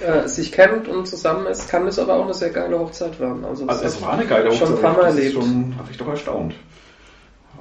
[0.00, 3.44] äh, sich kennt und zusammen ist, kann das aber auch eine sehr geile Hochzeit werden.
[3.44, 4.76] Also, Also das es war eine geile schon Hochzeit.
[4.76, 5.32] ein paar Mal erlebt.
[5.34, 6.54] Schon, hat mich doch erstaunt.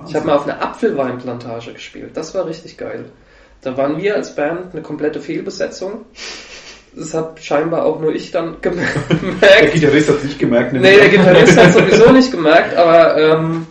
[0.07, 2.11] Ich habe mal auf einer Apfelweinplantage gespielt.
[2.15, 3.05] Das war richtig geil.
[3.61, 6.05] Da waren wir als Band eine komplette Fehlbesetzung.
[6.95, 9.73] Das hat scheinbar auch nur ich dann Der gemerkt.
[9.73, 10.73] Gitarrist hat es nicht gemerkt.
[10.73, 13.65] Nee, der Gitarrist hat sowieso nicht gemerkt, aber ähm,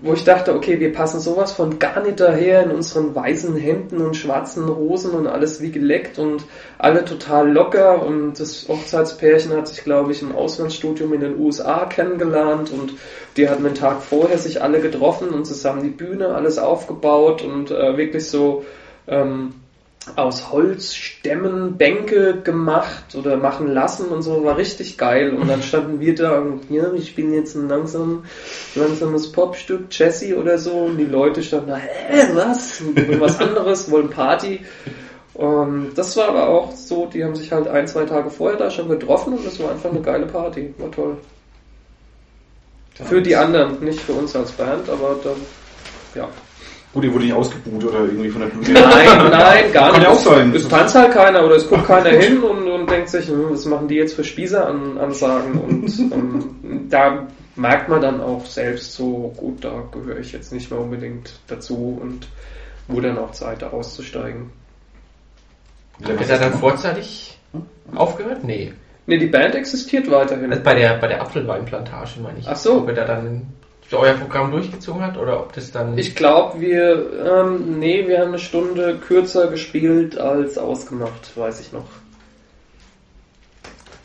[0.00, 4.00] wo ich dachte, okay, wir passen sowas von gar nicht daher in unseren weißen Hemden
[4.00, 6.44] und schwarzen Hosen und alles wie geleckt und
[6.78, 11.86] alle total locker und das Hochzeitspärchen hat sich, glaube ich, im Auslandsstudium in den USA
[11.86, 12.94] kennengelernt und
[13.38, 17.70] die hatten den Tag vorher sich alle getroffen und zusammen die Bühne alles aufgebaut und
[17.70, 18.64] äh, wirklich so
[19.06, 19.54] ähm,
[20.16, 25.34] aus Holzstämmen Bänke gemacht oder machen lassen und so, war richtig geil.
[25.34, 28.24] Und dann standen wir da und ja, ich bin jetzt ein langsam,
[28.74, 30.72] langsames Popstück, Jesse oder so.
[30.72, 32.80] Und die Leute standen da, hä, was?
[32.80, 34.60] Und was anderes, wollen Party.
[35.34, 38.70] Und das war aber auch so, die haben sich halt ein, zwei Tage vorher da
[38.70, 40.74] schon getroffen und das war einfach eine geile Party.
[40.78, 41.18] War toll.
[43.04, 45.36] Für die anderen, nicht für uns als Band, aber dann,
[46.14, 46.28] ja.
[46.92, 48.72] Gut, ihr wurde nicht ausgebuht oder irgendwie von der Bühne.
[48.72, 50.02] Nein, nein, gar Kann nicht.
[50.02, 50.54] ja auch sein.
[50.54, 53.66] Es tanzt halt keiner oder es guckt keiner hin und, und denkt sich, hm, was
[53.66, 55.52] machen die jetzt für Spießeransagen?
[55.60, 60.70] Und ähm, da merkt man dann auch selbst so, gut, da gehöre ich jetzt nicht
[60.70, 62.26] mehr unbedingt dazu und
[62.88, 64.50] wurde dann auch Zeit, da auszusteigen.
[66.00, 67.38] Ihr da dann vorzeitig
[67.94, 68.44] aufgehört?
[68.44, 68.72] Nee.
[69.08, 70.50] Ne, die Band existiert weiterhin.
[70.50, 72.46] Also bei der, bei der Apfelweinplantage meine ich.
[72.46, 72.74] Ach so.
[72.76, 73.46] Ob ihr da dann
[73.90, 75.96] euer Programm durchgezogen hat oder ob das dann.
[75.96, 81.72] Ich glaube, wir, ähm, nee, wir haben eine Stunde kürzer gespielt als ausgemacht, weiß ich
[81.72, 81.86] noch.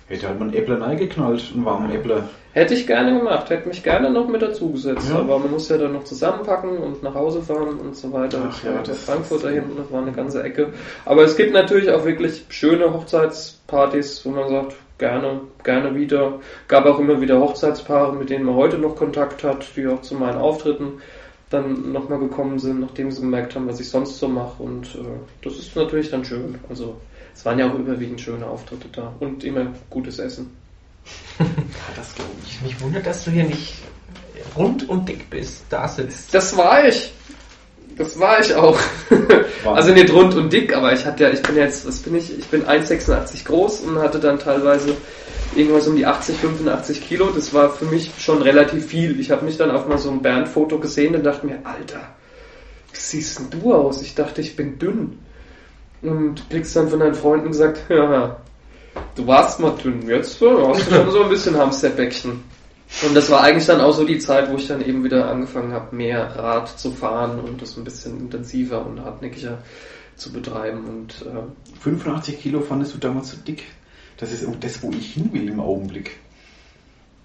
[0.07, 2.29] Hätte halt mal einen Äppler reingeknallt, einen warmen Äppler.
[2.53, 5.17] Hätte ich gerne gemacht, hätte mich gerne noch mit dazugesetzt, Ja.
[5.19, 8.37] aber man muss ja dann noch zusammenpacken und nach Hause fahren und so weiter.
[8.49, 10.69] Ach ja, das- Frankfurt da hinten, das war eine ganze Ecke.
[11.03, 16.39] Aber es gibt natürlich auch wirklich schöne Hochzeitspartys, wo man sagt, gerne, gerne wieder.
[16.69, 20.15] Gab auch immer wieder Hochzeitspaare, mit denen man heute noch Kontakt hat, die auch zu
[20.15, 21.01] meinen Auftritten
[21.49, 24.63] dann nochmal gekommen sind, nachdem sie gemerkt haben, was ich sonst so mache.
[24.63, 26.57] Und äh, das ist natürlich dann schön.
[26.69, 26.95] Also
[27.35, 30.51] es waren ja auch überwiegend schöne Auftritte da und immer gutes Essen.
[31.97, 32.61] Das glaube ich.
[32.61, 33.75] mich wundert, dass du hier nicht
[34.55, 36.33] rund und dick bist, da sitzt.
[36.33, 37.11] Das war ich.
[37.97, 38.79] Das war ich auch.
[39.65, 42.37] Also nicht rund und dick, aber ich hatte ja, ich bin jetzt, was bin ich?
[42.37, 44.97] Ich bin 1,86 groß und hatte dann teilweise
[45.55, 47.27] irgendwas um die 80, 85 Kilo.
[47.33, 49.19] Das war für mich schon relativ viel.
[49.21, 52.01] Ich habe mich dann auf mal so ein Bernd-Foto gesehen und dachte mir, Alter,
[52.91, 54.01] wie siehst denn du aus?
[54.01, 55.19] Ich dachte, ich bin dünn.
[56.01, 58.35] Und kriegst dann von deinen Freunden gesagt, ja,
[59.15, 62.43] du warst mal dünn, jetzt äh, hast du schon so ein bisschen Hamsterbäckchen.
[63.01, 65.73] Und das war eigentlich dann auch so die Zeit, wo ich dann eben wieder angefangen
[65.73, 69.57] habe, mehr Rad zu fahren und das ein bisschen intensiver und hartnäckiger
[70.15, 70.85] zu betreiben.
[70.85, 73.63] Und äh, 85 Kilo fandest du damals zu dick.
[74.17, 76.17] Das ist auch das, wo ich hin will im Augenblick.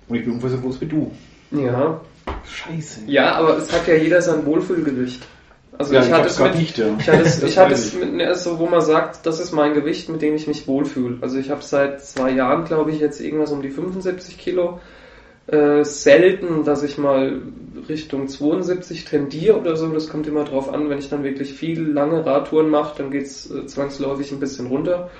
[0.08, 1.12] Und ich bin ungefähr so groß wie du.
[1.50, 2.00] ja,
[2.44, 3.02] Scheiße.
[3.06, 5.22] ja, aber es hat ja jeder sein Wohlfühlgewicht.
[5.76, 6.86] Also Ja, ich, ich hatte es mit, nicht, ja.
[6.98, 9.74] ich hatte es, ich hatte es mit, ne, also wo man sagt, das ist mein
[9.74, 11.18] Gewicht, mit dem ich mich wohlfühle.
[11.20, 14.80] Also ich habe seit zwei Jahren, glaube ich, jetzt irgendwas um die 75 Kilo.
[15.48, 17.40] Äh, selten, dass ich mal
[17.88, 19.88] Richtung 72 tendiere oder so.
[19.88, 23.50] Das kommt immer drauf an, wenn ich dann wirklich viel lange Radtouren mache, dann geht's
[23.50, 25.10] äh, zwangsläufig ein bisschen runter.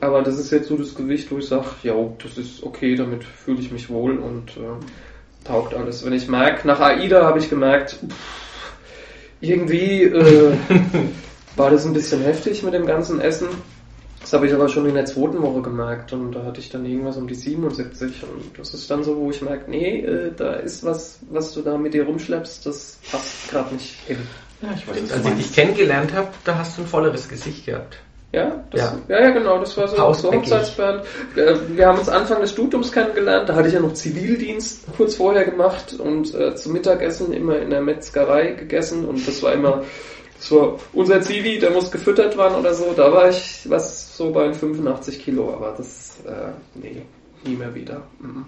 [0.00, 3.24] Aber das ist jetzt so das Gewicht, wo ich sage, ja, das ist okay, damit
[3.24, 6.04] fühle ich mich wohl und äh, taugt alles.
[6.04, 8.72] Wenn ich merke, nach AIDA habe ich gemerkt, pff,
[9.40, 10.52] irgendwie äh,
[11.56, 13.48] war das ein bisschen heftig mit dem ganzen Essen.
[14.26, 16.84] Das habe ich aber schon in der zweiten Woche gemerkt und da hatte ich dann
[16.84, 20.54] irgendwas um die 77 und das ist dann so, wo ich merke, nee, äh, da
[20.54, 24.18] ist was, was du da mit dir rumschleppst, das passt gerade nicht hin.
[24.62, 27.98] Ja, ich weiß, Als ich dich kennengelernt habe, da hast du ein volleres Gesicht gehabt.
[28.32, 28.98] Ja, das, Ja.
[29.06, 29.20] ja.
[29.20, 30.40] ja, genau, das war so, so Pausbäckig.
[30.40, 31.04] Hochzeitsband.
[31.36, 35.14] Äh, Wir haben uns Anfang des Studiums kennengelernt, da hatte ich ja noch Zivildienst kurz
[35.14, 39.84] vorher gemacht und äh, zum Mittagessen immer in der Metzgerei gegessen und das war immer,
[40.52, 44.52] war unser Zivi, der muss gefüttert werden oder so, da war ich was so bei
[44.52, 47.02] 85 Kilo, aber das, äh, nee,
[47.44, 48.02] nie mehr wieder.
[48.20, 48.46] Mhm.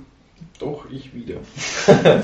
[0.59, 1.37] Doch, ich wieder.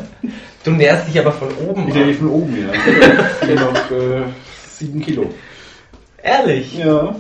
[0.64, 1.89] Du näherst dich aber von oben.
[1.89, 2.14] Ich an.
[2.14, 2.72] von oben, ja.
[3.43, 4.22] Ich noch äh,
[4.70, 5.31] 7 Kilo.
[6.22, 6.79] Ehrlich?
[6.79, 7.14] Ja.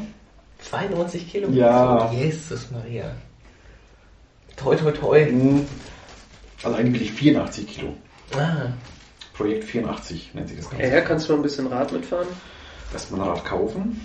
[0.70, 1.50] 92 Kilo?
[1.50, 2.10] Ja.
[2.10, 3.14] Jesus Maria.
[4.56, 5.26] Toi, toi, toi.
[5.26, 5.66] Mhm.
[6.62, 7.94] Also eigentlich will ich 84 Kilo.
[8.34, 8.68] Ah.
[9.34, 10.86] Projekt 84 nennt sich das Ganze.
[10.86, 12.28] Herr, kannst du noch ein bisschen Rad mitfahren?
[12.92, 14.00] Erstmal ein Rad kaufen.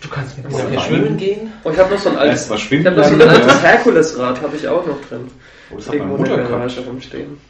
[0.00, 0.80] Du kannst mit Ja, mir nein.
[0.80, 1.52] schwimmen gehen?
[1.64, 3.60] Oh, ich habe noch so ein altes, ich schwimmen habe noch so ein altes ja.
[3.60, 5.28] Herkulesrad, habe ich auch noch drin.
[5.70, 7.40] Oh, das hat meine Irgendwo in der Garage rumstehen.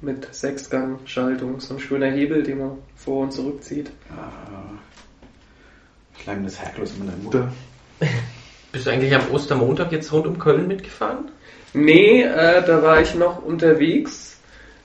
[0.00, 1.60] Mit Sechsgang-Schaltung.
[1.60, 3.90] So ein schöner Hebel, den man vor und zurückzieht.
[4.10, 4.78] Ah,
[6.22, 7.52] kleines Herkules meiner Mutter.
[8.72, 11.30] Bist du eigentlich am Ostermontag jetzt rund um Köln mitgefahren?
[11.72, 14.37] Nee, äh, da war ich noch unterwegs.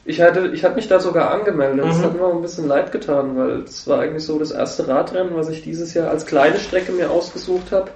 [0.06, 1.86] Ich hatte, ich hatte mich da sogar angemeldet.
[1.86, 2.04] Das Mhm.
[2.04, 5.36] hat mir auch ein bisschen leid getan, weil es war eigentlich so das erste Radrennen,
[5.36, 7.92] was ich dieses Jahr als kleine Strecke mir ausgesucht habe.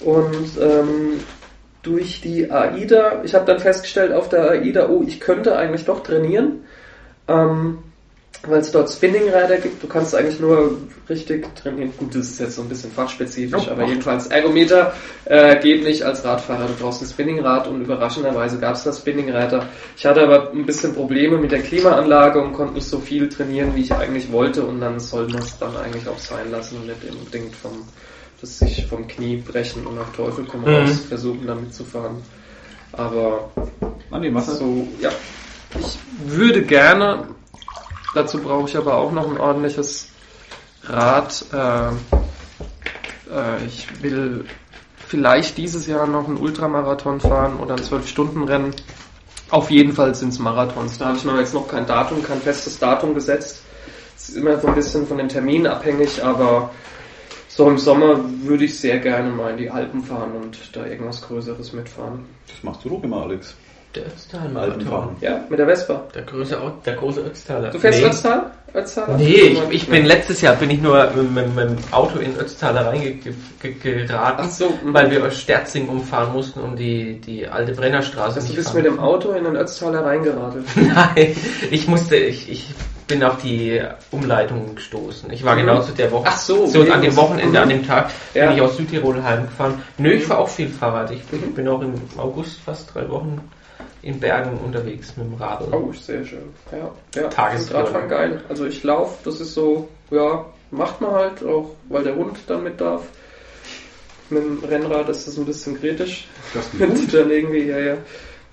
[0.00, 1.20] Und ähm,
[1.82, 6.02] durch die AIDA, ich habe dann festgestellt auf der AIDA, oh, ich könnte eigentlich doch
[6.02, 6.64] trainieren.
[7.28, 7.78] Ähm,
[8.50, 9.82] weil es dort Spinningräder gibt.
[9.82, 10.76] Du kannst eigentlich nur
[11.08, 11.92] richtig trainieren.
[11.98, 14.92] Gut, das ist jetzt so ein bisschen fachspezifisch, Oh, aber jedenfalls Ergometer
[15.24, 16.66] äh, geht nicht als Radfahrer.
[16.66, 19.68] Du brauchst ein Spinningrad und überraschenderweise gab es da Spinningräder.
[19.96, 23.74] Ich hatte aber ein bisschen Probleme mit der Klimaanlage und konnte nicht so viel trainieren,
[23.74, 26.86] wie ich eigentlich wollte und dann soll man es dann eigentlich auch sein lassen und
[26.86, 27.72] nicht unbedingt vom
[28.40, 30.66] das sich vom Knie brechen und auf Teufel komm Mhm.
[30.68, 32.16] raus versuchen damit zu fahren.
[32.92, 33.50] Aber
[34.10, 34.54] An dem Wasser.
[34.56, 35.10] so, ja.
[35.80, 37.24] Ich würde gerne,
[38.14, 40.08] dazu brauche ich aber auch noch ein ordentliches
[40.84, 41.44] Rad.
[41.52, 41.88] Äh,
[43.30, 44.44] äh, ich will
[45.06, 48.74] vielleicht dieses Jahr noch einen Ultramarathon fahren oder ein 12-Stunden-Rennen.
[49.50, 50.98] Auf jeden Fall sind es Marathons.
[50.98, 53.62] Da habe ich mir jetzt noch kein Datum, kein festes Datum gesetzt.
[54.16, 56.70] Es ist immer so ein bisschen von den Terminen abhängig, aber
[57.48, 61.22] so im Sommer würde ich sehr gerne mal in die Alpen fahren und da irgendwas
[61.22, 62.24] Größeres mitfahren.
[62.48, 63.54] Das machst du doch immer, Alex.
[63.94, 65.16] Der Ötztal Im Alpenfahren.
[65.20, 66.02] Ja, mit der Vespa.
[66.14, 67.70] Der große, der große Ötztaler.
[67.70, 68.06] Du fährst nee.
[68.06, 68.50] Ötztal?
[68.74, 69.16] Ötztal?
[69.18, 72.36] Nee, ich, ich bin letztes Jahr bin ich nur mit, mit, mit dem Auto in
[72.36, 74.92] Ötztaler reingeraten, Ach so, mhm.
[74.92, 78.84] weil wir aus Sterzing umfahren mussten und die, die alte Brennerstraße Also du bist mit
[78.84, 80.64] dem Auto in den Ötztaler reingeradelt.
[80.74, 81.36] Nein,
[81.70, 82.74] ich musste, ich, ich
[83.06, 83.80] bin auf die
[84.10, 85.30] Umleitung gestoßen.
[85.30, 85.60] Ich war Mhm.
[85.60, 86.24] genau zu der Woche.
[86.26, 87.62] Ach so, so an dem Wochenende, Mhm.
[87.62, 88.46] an dem Tag Ja.
[88.48, 89.74] bin ich aus Südtirol heimgefahren.
[89.98, 91.12] Nö, ich fahre auch viel Fahrrad.
[91.12, 91.54] Ich bin, Mhm.
[91.54, 93.40] bin auch im August fast drei Wochen
[94.02, 95.72] in Bergen unterwegs mit dem Radl.
[95.72, 96.50] Oh, sehr schön.
[96.70, 97.28] Ja, ja.
[97.28, 97.84] Tagesführung.
[97.84, 98.40] Radfahren geil.
[98.48, 102.62] Also ich laufe, das ist so, ja, macht man halt auch, weil der Hund dann
[102.62, 103.02] mit darf.
[104.30, 106.28] Mit dem Rennrad ist das ein bisschen kritisch.
[106.52, 107.96] Das Wenn du dann irgendwie, ja, ja,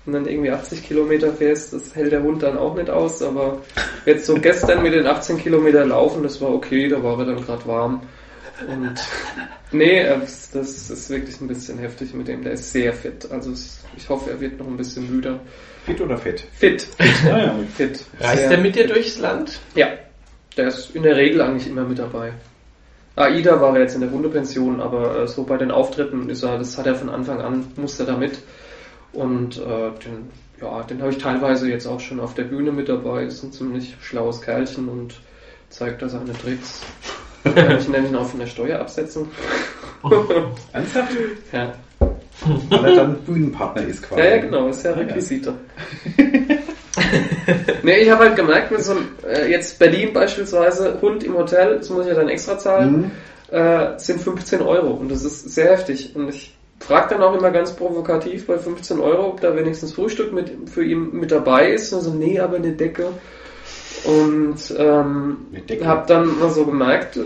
[0.04, 3.58] und dann irgendwie 80 Kilometer fährst, das hält der Hund dann auch nicht aus, aber
[4.04, 7.44] jetzt so gestern mit den 18 Kilometer laufen, das war okay, da war er dann
[7.44, 8.02] gerade warm.
[8.68, 8.94] Und
[9.72, 13.30] nee, äh, das das ist wirklich ein bisschen heftig mit dem, der ist sehr fit.
[13.30, 13.52] Also
[13.96, 15.40] ich hoffe, er wird noch ein bisschen müder.
[15.84, 16.40] Fit oder fett?
[16.52, 16.86] Fit,
[17.24, 17.54] Ja, ja.
[17.74, 18.04] fit.
[18.20, 18.94] Reist der mit dir fit.
[18.96, 19.58] durchs Land?
[19.74, 19.88] Ja,
[20.56, 22.32] der ist in der Regel eigentlich immer mit dabei.
[23.16, 26.56] AIDA war er jetzt in der Hundepension, aber äh, so bei den Auftritten ist er,
[26.58, 28.38] das hat er von Anfang an, musste er da mit.
[29.12, 32.88] Und äh, den, ja, den habe ich teilweise jetzt auch schon auf der Bühne mit
[32.88, 33.24] dabei.
[33.24, 35.20] Das ist ein ziemlich schlaues Kerlchen und
[35.68, 36.80] zeigt da seine Tricks.
[37.78, 39.28] Ich nämlich noch von der Steuer absetzen.
[40.72, 41.12] Ernsthaft?
[41.52, 41.72] Ja,
[42.70, 44.20] Weil er dann Bühnenpartner ist quasi.
[44.20, 45.00] ja, ja genau, ist ja Ah, ja.
[45.02, 45.54] Requisite.
[47.82, 51.78] nee, ich habe halt gemerkt, mit so einem, äh, jetzt Berlin beispielsweise, Hund im Hotel,
[51.78, 53.10] das muss ich ja dann extra zahlen.
[53.50, 53.56] Mhm.
[53.56, 56.14] äh, sind 15 Euro und das ist sehr heftig.
[56.16, 60.32] Und ich frage dann auch immer ganz provokativ bei 15 Euro, ob da wenigstens Frühstück
[60.32, 61.92] mit, für ihn mit dabei ist.
[61.92, 63.08] Und so, nee, aber eine Decke.
[64.04, 65.36] Und ähm,
[65.84, 67.22] habe dann mal so gemerkt, äh,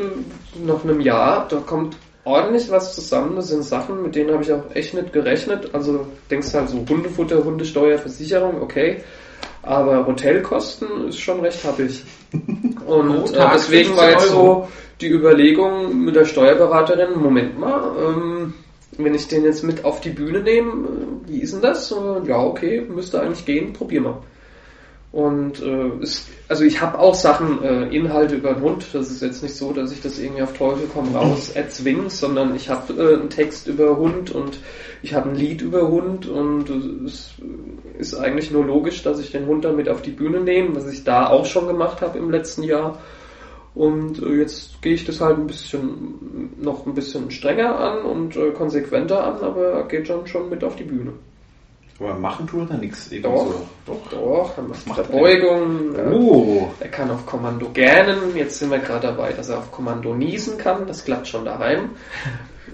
[0.65, 3.37] nach einem Jahr, da kommt ordentlich was zusammen.
[3.37, 5.71] Das sind Sachen, mit denen habe ich auch echt nicht gerechnet.
[5.73, 9.03] Also denkst halt so Hundefutter, Hundesteuer, Versicherung, okay.
[9.63, 12.05] Aber Hotelkosten ist schon recht happig.
[12.87, 14.69] Und äh, deswegen war 15 jetzt so
[15.01, 18.55] die Überlegung mit der Steuerberaterin, Moment mal, ähm,
[18.99, 21.95] wenn ich den jetzt mit auf die Bühne nehme, äh, wie ist denn das?
[22.27, 24.19] Ja, okay, müsste eigentlich gehen, probier mal.
[25.13, 28.87] Und äh, es, also ich habe auch Sachen, äh, Inhalte über den Hund.
[28.93, 32.55] Das ist jetzt nicht so, dass ich das irgendwie auf Teufel komm raus erzwinge, sondern
[32.55, 34.59] ich habe äh, einen Text über Hund und
[35.03, 36.69] ich habe ein Lied über Hund und
[37.07, 37.35] es
[37.99, 40.91] ist eigentlich nur logisch, dass ich den Hund dann mit auf die Bühne nehme, was
[40.91, 42.99] ich da auch schon gemacht habe im letzten Jahr.
[43.75, 48.37] Und äh, jetzt gehe ich das halt ein bisschen noch ein bisschen strenger an und
[48.37, 51.13] äh, konsequenter an, aber er geht dann schon mit auf die Bühne.
[51.99, 53.11] Aber machen tut er nichts.
[53.11, 53.47] Eben Doch.
[53.47, 53.67] so.
[53.87, 54.11] Doch.
[54.11, 55.97] Doch, er macht macht er Verbeugung.
[55.97, 56.11] ja.
[56.11, 56.69] Oh.
[56.79, 58.37] Er kann auf Kommando gähnen.
[58.37, 60.87] Jetzt sind wir gerade dabei, dass er auf Kommando niesen kann.
[60.87, 61.91] Das klappt schon daheim.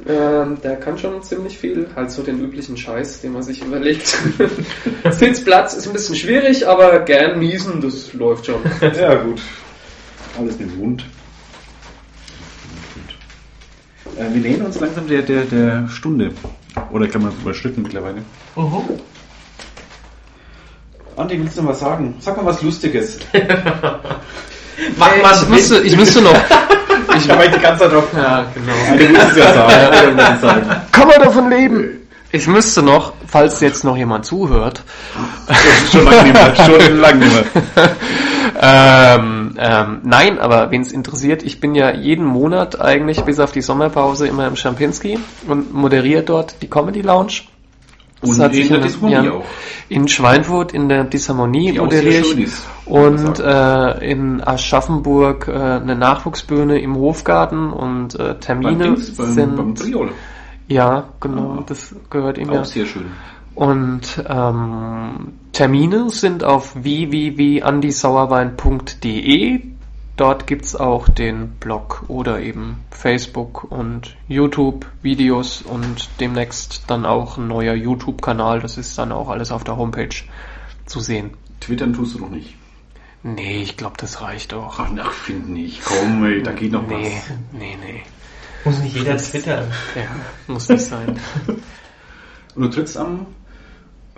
[0.09, 1.87] Ähm, der kann schon ziemlich viel.
[1.95, 4.07] Halt so den üblichen Scheiß, den man sich überlegt.
[5.11, 8.63] Sitzplatz ist ein bisschen schwierig, aber gern niesen, das läuft schon.
[8.81, 9.41] Ja, gut.
[10.37, 11.05] Alles mit dem Mund.
[14.17, 16.33] Äh, wir nähern uns langsam der, der, der Stunde.
[16.91, 18.23] Oder kann man überschritten mittlerweile.
[21.17, 22.15] Andi, willst du noch was sagen?
[22.21, 23.19] Sag mal was Lustiges.
[24.99, 26.35] Mach mal ich, müsste, ich müsste noch.
[27.15, 28.05] Ich habe die ganze Zeit auf.
[28.17, 28.73] Ja, genau.
[29.37, 30.67] Ja sagen.
[30.91, 32.09] Kann man davon leben?
[32.31, 34.83] Ich müsste noch, falls jetzt noch jemand zuhört,
[35.91, 36.57] Schon lange nicht mehr.
[36.57, 37.97] Schon lange nicht mehr.
[38.61, 43.53] ähm, ähm, nein, aber wen es interessiert, ich bin ja jeden Monat eigentlich bis auf
[43.53, 47.43] die Sommerpause immer im Champinski und moderiere dort die Comedy Lounge.
[48.23, 48.89] Das Und hat sich in der
[49.89, 51.91] in- Schweinfurt in der Disharmonie man
[52.87, 59.33] Und äh, in Aschaffenburg äh, eine Nachwuchsbühne im Hofgarten und äh, Beim Termine Dings, beim,
[59.33, 59.75] sind beim
[60.69, 61.65] ja genau, Ah.
[61.67, 62.65] das gehört ihm Auch ja.
[62.65, 63.07] sehr schön.
[63.55, 69.61] Und ähm, Termine sind auf www.andisauerwein.de.
[70.23, 77.49] dort gibt's auch den Blog oder eben Facebook und YouTube-Videos und demnächst dann auch ein
[77.49, 78.61] neuer YouTube-Kanal.
[78.61, 80.15] Das ist dann auch alles auf der Homepage
[80.87, 81.33] zu sehen.
[81.61, 82.55] Twittern tust du noch nicht.
[83.25, 84.79] Nee, ich glaube, das reicht auch.
[84.79, 85.85] Ach, ach find nicht.
[85.85, 87.37] Komm, ey, da geht noch Nee, was.
[87.59, 88.03] nee, nee.
[88.65, 89.73] Muss nicht jeder twittern.
[89.97, 90.03] Ja,
[90.47, 91.19] muss nicht sein.
[92.55, 93.27] Und du trittst am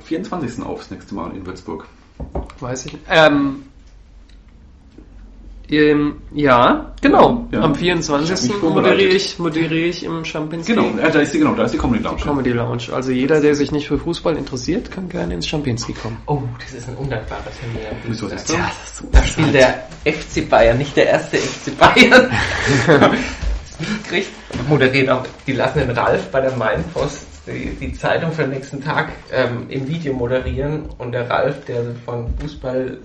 [0.02, 0.62] 24.
[0.64, 1.86] auf das nächste Mal in Würzburg.
[2.60, 2.98] Weiß ich.
[3.08, 3.62] Ähm,
[5.70, 7.46] ähm, ja, genau.
[7.50, 7.60] Ja.
[7.60, 8.48] Am Ich hab 24.
[8.48, 8.92] mich vorbereitet.
[8.92, 10.74] moderiere ich, moderiere ich im Champinski.
[10.74, 12.22] Genau, äh, da ist die, genau, da ist die Comedy Lounge.
[12.22, 12.84] Comedy Lounge.
[12.92, 16.18] Also jeder, der sich nicht für Fußball interessiert, kann gerne ins Champinski kommen.
[16.26, 17.88] Oh, das ist ein undankbarer Termin.
[18.06, 18.56] Wieso ist das?
[18.56, 18.70] Ja,
[19.12, 22.30] da spielt der FC Bayern, nicht der erste FC Bayern.
[22.86, 24.30] das mitkriegt,
[24.68, 28.82] moderiert auch, die lassen den Ralf bei der Mainpost die, die Zeitung für den nächsten
[28.82, 32.98] Tag ähm, im Video moderieren und der Ralf, der von Fußball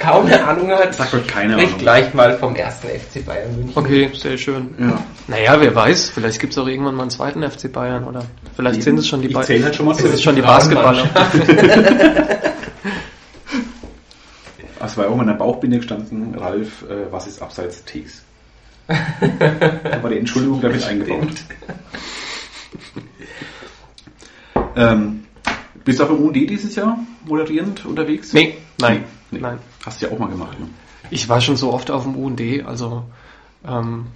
[0.00, 1.78] kaum eine Ahnung hat, Sagt euch keine spricht Ahnung.
[1.80, 3.72] gleich mal vom ersten FC Bayern München.
[3.76, 4.74] Okay, sehr schön.
[4.78, 4.98] Ja.
[5.28, 8.24] Naja, wer weiß, vielleicht gibt's auch irgendwann mal einen zweiten FC Bayern oder
[8.56, 10.42] vielleicht sind es schon die Ich Ba- zähle halt schon mal sind es schon die
[10.42, 11.04] Basketballer.
[14.82, 18.22] Es war auch mal in der Bauchbinde gestanden, Ralf, äh, was ist abseits Tees?
[18.88, 21.28] da war die Entschuldigung damit eingebaut.
[24.74, 25.24] ähm,
[25.84, 28.32] bist du auch im UND dieses Jahr moderierend unterwegs?
[28.32, 29.40] Nee, nein, Nee.
[29.40, 29.58] nein.
[29.84, 30.68] Hast du ja auch mal gemacht, ne?
[31.10, 33.04] Ich war schon so oft auf dem UND, also
[33.66, 34.06] ähm,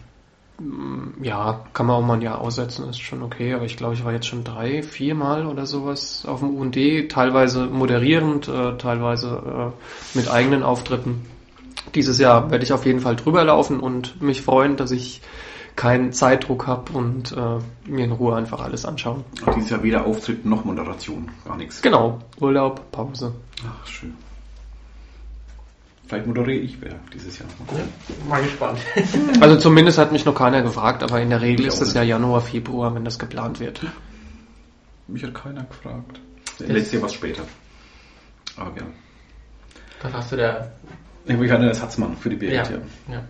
[1.21, 4.05] ja, kann man auch mal ein Jahr aussetzen, ist schon okay, aber ich glaube, ich
[4.05, 9.73] war jetzt schon drei, vier Mal oder sowas auf dem UND, teilweise moderierend, äh, teilweise
[9.75, 11.27] äh, mit eigenen Auftritten.
[11.95, 15.23] Dieses Jahr werde ich auf jeden Fall drüber laufen und mich freuen, dass ich
[15.77, 19.25] keinen Zeitdruck habe und äh, mir in Ruhe einfach alles anschauen.
[19.45, 21.83] Und dieses Jahr weder Auftritt noch Moderation, gar nichts.
[21.83, 23.33] Genau, Urlaub, Pause.
[23.67, 24.15] Ach, schön.
[26.15, 27.49] Vielleicht moderiere ich wer dieses Jahr.
[27.67, 27.83] Mal.
[28.29, 28.79] Mal gespannt.
[29.41, 32.05] Also zumindest hat mich noch keiner gefragt, aber in der Regel Ich ist es ja
[32.05, 33.81] Januar, Februar, wenn das geplant wird.
[35.09, 36.21] Mich hat keiner gefragt.
[36.61, 37.43] Letztes Jahr was später.
[38.57, 38.87] Aber ja.
[40.01, 40.71] Da hast du da.
[41.27, 42.53] Ich hatte einen Ersatzmann für die BRT.
[42.53, 42.63] Ja.
[42.63, 42.79] Ja.
[43.09, 43.25] ja.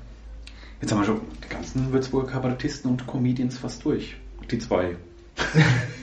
[0.82, 4.14] Jetzt haben wir schon die ganzen Würzburger Kabarettisten und Comedians fast durch.
[4.50, 4.94] Die zwei.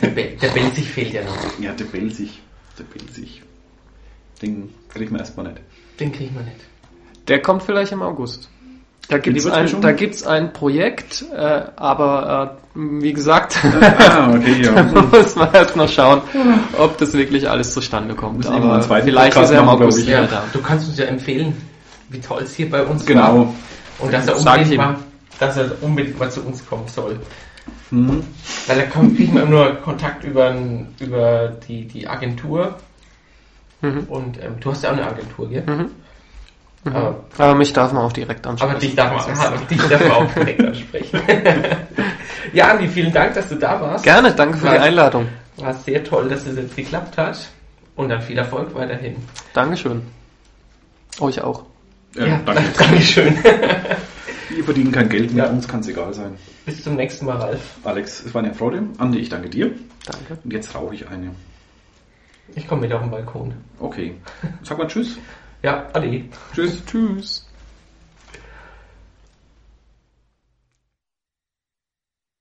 [0.02, 1.60] Der, Be der Belzig fehlt ja noch.
[1.60, 2.42] Ja, der Belsig.
[2.80, 3.44] Der Belsig.
[4.42, 5.62] Den kriegen wir erstmal nicht.
[6.00, 6.71] Den kriegen wir nicht.
[7.28, 8.50] Der kommt vielleicht im August.
[9.08, 9.82] Da gibt's die ein, Würzmischung?
[9.82, 14.84] da gibt's ein Projekt, äh, aber äh, wie gesagt, Ah, okay, ja.
[15.12, 16.22] muss man erst noch schauen,
[16.78, 18.46] ob das wirklich alles zustande kommt.
[18.48, 20.08] Aber vielleicht Podcast ist er im August ich.
[20.08, 20.44] wieder Ja, da.
[20.54, 21.56] du kannst uns ja empfehlen,
[22.10, 23.08] wie toll es hier bei uns war.
[23.08, 23.56] Genau.
[24.00, 24.96] Und dass er unbedingt mal,
[25.40, 27.20] dass er unbedingt mal zu uns kommen soll.
[27.90, 28.24] Hm.
[28.68, 30.56] Weil da kommt, kriegt man immer nur Kontakt über,
[31.00, 32.76] über die, die Agentur.
[33.82, 34.04] Mhm.
[34.08, 35.64] Und ähm, du hast ja auch eine Agentur, gell?
[35.68, 35.90] Mhm.
[36.84, 36.96] Mhm.
[36.96, 38.72] Aber, Aber mich darf man auch direkt ansprechen.
[38.72, 41.22] aber dich darf man, aber dich darf man auch direkt ansprechen.
[42.54, 44.04] ja, Andi, vielen Dank, dass du da warst.
[44.04, 44.82] Gerne, danke für die Was?
[44.82, 45.28] Einladung.
[45.58, 47.38] War sehr toll, dass es jetzt geklappt hat.
[47.96, 49.16] Und dann viel Erfolg weiterhin.
[49.54, 50.02] Dankeschön.
[51.20, 51.64] Euch auch.
[52.16, 52.64] Ja, danke.
[52.80, 53.38] Dankeschön.
[54.50, 55.50] Wir verdienen kein Geld mehr, Ja.
[55.52, 56.36] uns kann es egal sein.
[56.66, 57.60] Bis zum nächsten Mal, Ralf.
[57.84, 58.84] Alex, es war eine Freude.
[58.98, 59.72] Andi, ich danke dir.
[60.06, 60.38] Danke.
[60.44, 61.32] Und jetzt rauche ich eine.
[62.56, 63.54] Ich komme mit auf den Balkon.
[63.80, 64.16] Okay.
[64.64, 65.18] Sag mal Tschüss.
[65.64, 66.26] Ja, Ade.
[66.54, 66.84] Tschüss.
[66.86, 67.46] Tschüss.